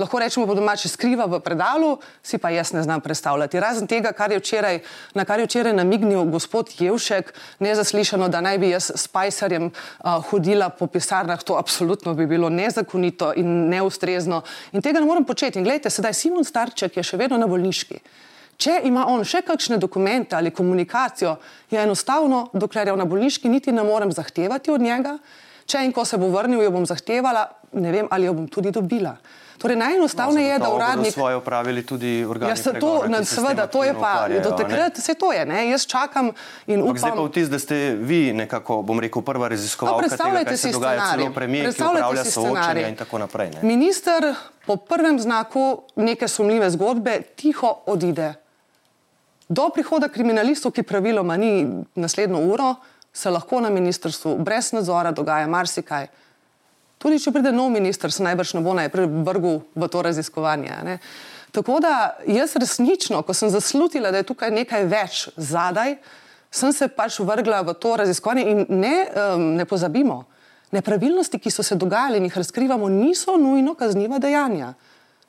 lahko 0.00 0.18
rečemo 0.18 0.46
po 0.48 0.54
domači 0.56 0.88
skriva 0.88 1.26
v 1.28 1.40
predalu, 1.44 1.98
si 2.22 2.38
pa 2.38 2.50
jaz 2.50 2.72
ne 2.72 2.82
znam 2.82 3.00
predstavljati. 3.00 3.60
Razen 3.60 3.86
tega, 3.86 4.12
kar 4.16 4.32
je 4.32 4.40
včeraj, 4.40 4.80
na 5.14 5.24
kar 5.24 5.40
je 5.40 5.46
včeraj 5.46 5.76
namignil 5.76 6.24
gospod 6.32 6.72
Jevšek, 6.78 7.34
nezaslišano, 7.60 8.28
da 8.32 8.40
naj 8.40 8.58
bi 8.58 8.72
jaz 8.72 8.90
s 8.96 9.08
Pajsarjem 9.12 9.68
uh, 9.68 10.24
hodila 10.30 10.70
po 10.72 10.86
pisarnah, 10.86 11.42
to 11.44 11.58
absolutno 11.60 12.14
bi 12.14 12.26
bilo 12.26 12.48
nezakonito 12.48 13.32
in 13.36 13.68
neustrezno. 13.68 14.42
In 14.72 14.82
tega 14.82 15.00
ne 15.00 15.06
morem 15.06 15.24
početi. 15.24 15.60
In 15.60 15.68
gledajte, 15.68 15.90
sedaj 15.90 16.16
Simon 16.16 16.44
Starček 16.44 16.96
je 16.96 17.04
še 17.04 17.20
vedno 17.20 17.36
na 17.36 17.46
bolniški. 17.50 18.00
Če 18.60 18.82
ima 18.84 19.06
on 19.08 19.24
še 19.24 19.40
kakšne 19.46 19.78
dokumente 19.80 20.36
ali 20.36 20.52
komunikacijo, 20.52 21.36
je 21.72 21.80
enostavno, 21.80 22.50
dokler 22.52 22.90
je 22.90 22.96
na 22.96 23.06
bolniški, 23.08 23.48
niti 23.48 23.72
ne 23.72 23.84
morem 23.84 24.12
zahtevati 24.12 24.72
od 24.72 24.84
njega. 24.84 25.16
Če 25.64 25.84
in 25.86 25.94
ko 25.96 26.04
se 26.04 26.18
bo 26.20 26.28
vrnil, 26.32 26.60
jo 26.64 26.72
bom 26.74 26.84
zahtevala, 26.88 27.46
ne 27.80 27.92
vem, 27.94 28.08
ali 28.10 28.26
jo 28.26 28.34
bom 28.36 28.48
tudi 28.52 28.72
dobila. 28.74 29.14
Torej, 29.60 29.76
najenostavneje 29.76 30.48
no, 30.48 30.52
je, 30.52 30.58
da 30.58 30.74
uradnik. 30.74 31.12
Svoje 31.12 31.36
upravili 31.36 31.86
tudi 31.86 32.24
organi. 32.24 32.50
Ja, 32.50 32.56
se 32.56 32.72
to, 32.80 33.04
na, 33.08 33.24
seveda, 33.24 33.66
to 33.66 33.84
je 33.84 33.94
pa, 33.94 34.28
do 34.42 34.50
takrat 34.50 34.96
se 34.96 35.14
to 35.14 35.32
je, 35.32 35.44
ne? 35.46 35.68
jaz 35.70 35.86
čakam 35.86 36.30
in 36.66 36.82
upam. 36.82 36.98
Zdaj 36.98 37.12
pa 37.16 37.22
vtis, 37.22 37.48
da 37.48 37.58
ste 37.58 37.76
vi 38.00 38.32
nekako, 38.32 38.80
bom 38.82 39.00
rekel, 39.00 39.22
prva 39.22 39.48
raziskovalka, 39.48 40.00
no, 40.00 40.08
predstavljajte 40.08 40.56
si 40.56 40.72
scenarij. 40.72 41.28
Predstavljajte 41.34 42.24
si 42.24 42.30
scenarij. 42.30 42.88
In 42.88 42.96
tako 42.96 43.18
naprej. 43.18 43.50
Ne? 43.50 43.58
Minister 43.62 44.34
po 44.66 44.76
prvem 44.76 45.20
znaku 45.20 45.82
neke 45.96 46.28
sumljive 46.28 46.70
zgodbe 46.70 47.20
tiho 47.36 47.74
odide. 47.86 48.34
Do 49.48 49.68
prihoda 49.74 50.08
kriminalistov, 50.08 50.72
ki 50.72 50.82
praviloma 50.82 51.36
ni 51.36 51.66
naslednjo 51.94 52.40
uro, 52.48 52.74
se 53.12 53.30
lahko 53.30 53.60
na 53.60 53.68
ministrstvu 53.70 54.38
brez 54.38 54.72
nadzora 54.72 55.12
dogaja 55.12 55.46
marsikaj. 55.46 56.06
Tudi 57.00 57.16
če 57.16 57.32
pride 57.32 57.52
nov 57.56 57.70
minister, 57.72 58.12
se 58.12 58.24
najbrž 58.24 58.58
ne 58.58 58.60
bo 58.64 58.74
najprej 58.76 59.06
vrgel 59.24 59.62
v 59.72 59.88
to 59.88 60.02
raziskovanje. 60.04 60.74
Ne? 60.84 60.98
Tako 61.50 61.78
da 61.80 62.18
jaz 62.28 62.52
resnično, 62.60 63.22
ko 63.24 63.34
sem 63.34 63.48
zaslutila, 63.50 64.12
da 64.12 64.20
je 64.20 64.28
tukaj 64.28 64.52
nekaj 64.52 64.84
več 64.90 65.22
zadaj, 65.36 65.96
sem 66.52 66.74
se 66.76 66.90
pač 66.92 67.16
vrgla 67.24 67.62
v 67.64 67.74
to 67.80 67.94
raziskovanje 67.96 68.44
in 68.52 68.60
ne, 68.68 68.94
um, 69.16 69.46
ne 69.56 69.64
pozabimo, 69.64 70.24
nepravilnosti, 70.76 71.40
ki 71.40 71.50
so 71.50 71.64
se 71.66 71.78
dogajale 71.78 72.20
in 72.20 72.28
jih 72.28 72.36
razkrivamo, 72.42 72.92
niso 72.92 73.38
nujno 73.40 73.74
kazniva 73.74 74.20
dejanja. 74.22 74.74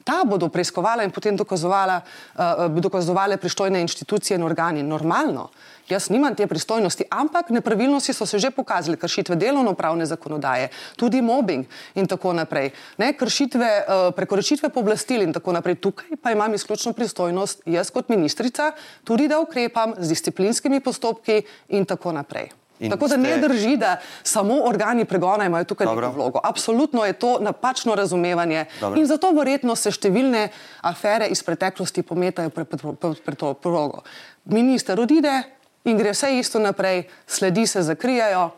Ta 0.04 0.24
bodo 0.26 0.50
preiskovala 0.50 1.04
in 1.04 1.12
potem 1.12 1.36
dokazovala, 1.38 2.02
uh, 2.02 2.82
dokazovale 2.82 3.38
pristojne 3.38 3.82
inštitucije 3.82 4.38
in 4.38 4.44
organi. 4.44 4.84
Normalno. 4.84 5.50
Jaz 5.90 6.10
nimam 6.10 6.36
te 6.36 6.48
pristojnosti, 6.48 7.04
ampak 7.10 7.50
nepravilnosti 7.50 8.14
so 8.14 8.26
se 8.26 8.40
že 8.40 8.52
pokazali, 8.52 8.98
kršitve 8.98 9.36
delovno-pravne 9.36 10.06
zakonodaje, 10.06 10.70
tudi 10.96 11.22
mobbing 11.22 11.66
in 11.96 12.08
tako 12.08 12.34
naprej, 12.34 12.72
ne, 12.98 13.12
kršitve, 13.18 13.70
uh, 13.88 14.14
prekoračitve 14.16 14.70
pooblastil 14.70 15.22
in 15.22 15.34
tako 15.34 15.52
naprej. 15.52 15.76
Tukaj 15.76 16.16
pa 16.22 16.32
imam 16.32 16.54
izključno 16.54 16.94
pristojnost 16.94 17.62
jaz 17.66 17.92
kot 17.92 18.10
ministrica, 18.10 18.72
tudi 19.04 19.28
da 19.28 19.40
ukrepam 19.40 19.94
z 20.00 20.10
disciplinskimi 20.10 20.80
postopki 20.80 21.42
in 21.70 21.86
tako 21.86 22.12
naprej. 22.12 22.61
In 22.82 22.92
Tako 22.92 23.08
da 23.08 23.16
ste... 23.16 23.22
ne 23.22 23.38
drži, 23.38 23.76
da 23.78 23.98
samo 24.24 24.56
organi 24.66 25.06
pregona 25.06 25.46
imajo 25.46 25.64
tukaj 25.70 25.88
neko 25.88 26.10
vlogo. 26.16 26.40
Absolutno 26.44 27.06
je 27.06 27.14
to 27.14 27.38
napačno 27.40 27.96
razumevanje 27.96 28.66
Dobro. 28.80 29.00
in 29.00 29.06
zato 29.06 29.30
verjetno 29.38 29.76
se 29.76 29.92
številne 29.94 30.48
afere 30.82 31.28
iz 31.30 31.44
preteklosti 31.46 32.02
pometajo 32.02 32.50
pred, 32.50 32.68
pred, 32.68 32.82
pred, 32.98 33.22
pred 33.26 33.38
to 33.38 33.54
vlogo. 33.64 34.02
Minister 34.46 35.00
odide 35.00 35.44
in 35.86 35.98
gre 35.98 36.16
vse 36.16 36.34
isto 36.40 36.60
naprej, 36.60 37.06
sledi 37.28 37.68
se 37.68 37.86
zakrijajo, 37.86 38.50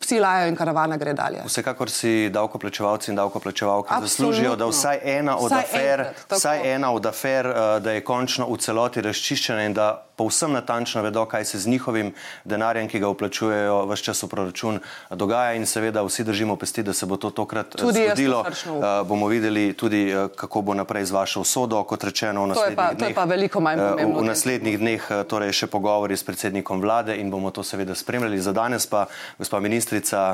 psi 0.00 0.20
lajajo 0.20 0.48
in 0.48 0.56
karavana 0.56 0.96
gre 0.96 1.12
dalje. 1.12 1.42
Vsekakor 1.46 1.90
si 1.90 2.30
davkoplačevalci 2.30 3.10
in 3.10 3.16
davkoplačevalke 3.16 3.94
zaslužijo, 4.00 4.56
da 4.56 4.66
vsaj 4.66 5.00
ena 5.04 5.36
od 5.36 5.50
vsaj 5.50 5.64
afer, 5.64 6.00
enkrat, 6.00 6.38
vsaj 6.38 6.74
ena 6.74 6.92
od 6.92 7.06
afer, 7.06 7.46
uh, 7.46 7.82
da 7.82 7.92
je 7.92 8.04
končno 8.04 8.46
v 8.50 8.58
celoti 8.58 9.02
razčiščena 9.02 9.64
in 9.64 9.74
da 9.74 10.04
povsem 10.18 10.52
natančno 10.52 11.02
vedo, 11.02 11.24
kaj 11.30 11.44
se 11.44 11.58
z 11.58 11.70
njihovim 11.70 12.12
denarjem, 12.44 12.88
ki 12.88 12.98
ga 12.98 13.10
vplačujejo 13.12 13.84
vse 13.86 14.02
čas 14.02 14.22
v 14.22 14.28
proračun, 14.28 14.80
dogaja 15.10 15.54
in 15.54 15.66
seveda 15.66 16.02
vsi 16.02 16.24
držimo 16.24 16.56
pesti, 16.56 16.82
da 16.82 16.92
se 16.92 17.06
bo 17.06 17.16
to 17.16 17.30
tokrat 17.30 17.74
eh, 17.74 17.78
tudi 17.78 18.06
zgodilo. 18.06 18.40
Uh, 18.40 19.06
bomo 19.06 19.26
videli 19.26 19.72
tudi, 19.72 20.10
kako 20.36 20.62
bo 20.62 20.74
naprej 20.74 21.04
z 21.04 21.14
vašo 21.14 21.40
usodo, 21.40 21.84
kot 21.84 22.04
rečeno 22.04 22.44
v 22.44 22.54
naslednjih 22.54 22.76
to 22.76 22.82
pa, 22.82 22.88
dneh. 22.94 22.98
To 22.98 23.10
je 23.10 23.14
pa 23.14 23.24
veliko 23.24 23.60
manj 23.60 23.78
pomembno. 23.78 24.20
V 24.20 24.26
naslednjih 24.26 24.78
dneh 24.78 25.08
torej 25.30 25.54
še 25.54 25.70
pogovori 25.70 26.16
s 26.16 26.26
predsednikom 26.26 26.82
vlade 26.82 27.14
in 27.16 27.30
bomo 27.30 27.54
to 27.54 27.62
seveda 27.62 27.94
spremljali. 27.94 28.40
Za 28.42 28.52
danes 28.52 28.86
pa, 28.90 29.06
gospa 29.38 29.60
ministrica 29.62 29.87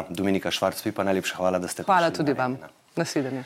Dominika 0.08 0.50
Švarc-Pipa, 0.50 1.04
najlepša 1.04 1.36
hvala, 1.36 1.58
da 1.58 1.68
ste 1.68 1.82
prišli. 1.82 1.92
Hvala 1.92 2.10
tudi 2.10 2.32
vam. 2.32 2.56
Nasvidenje. 2.96 3.44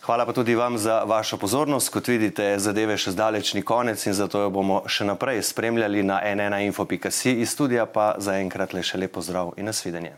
Hvala 0.00 0.26
pa 0.26 0.32
tudi 0.32 0.54
vam 0.54 0.78
za 0.78 1.04
vašo 1.04 1.36
pozornost. 1.36 1.92
Kot 1.92 2.08
vidite, 2.08 2.58
zadeve 2.58 2.96
še 2.96 3.12
zdaleč 3.12 3.52
ni 3.54 3.62
konec 3.62 4.00
in 4.06 4.16
zato 4.16 4.40
jo 4.40 4.50
bomo 4.50 4.82
še 4.88 5.04
naprej 5.04 5.42
spremljali 5.44 6.02
na 6.02 6.22
nnainfo.si 6.24 7.36
iz 7.44 7.52
studija, 7.52 7.86
pa 7.86 8.14
zaenkrat 8.18 8.72
le 8.72 8.82
še 8.82 8.98
lepo 8.98 9.20
zdrav 9.20 9.52
in 9.56 9.68
nasvidenje. 9.68 10.16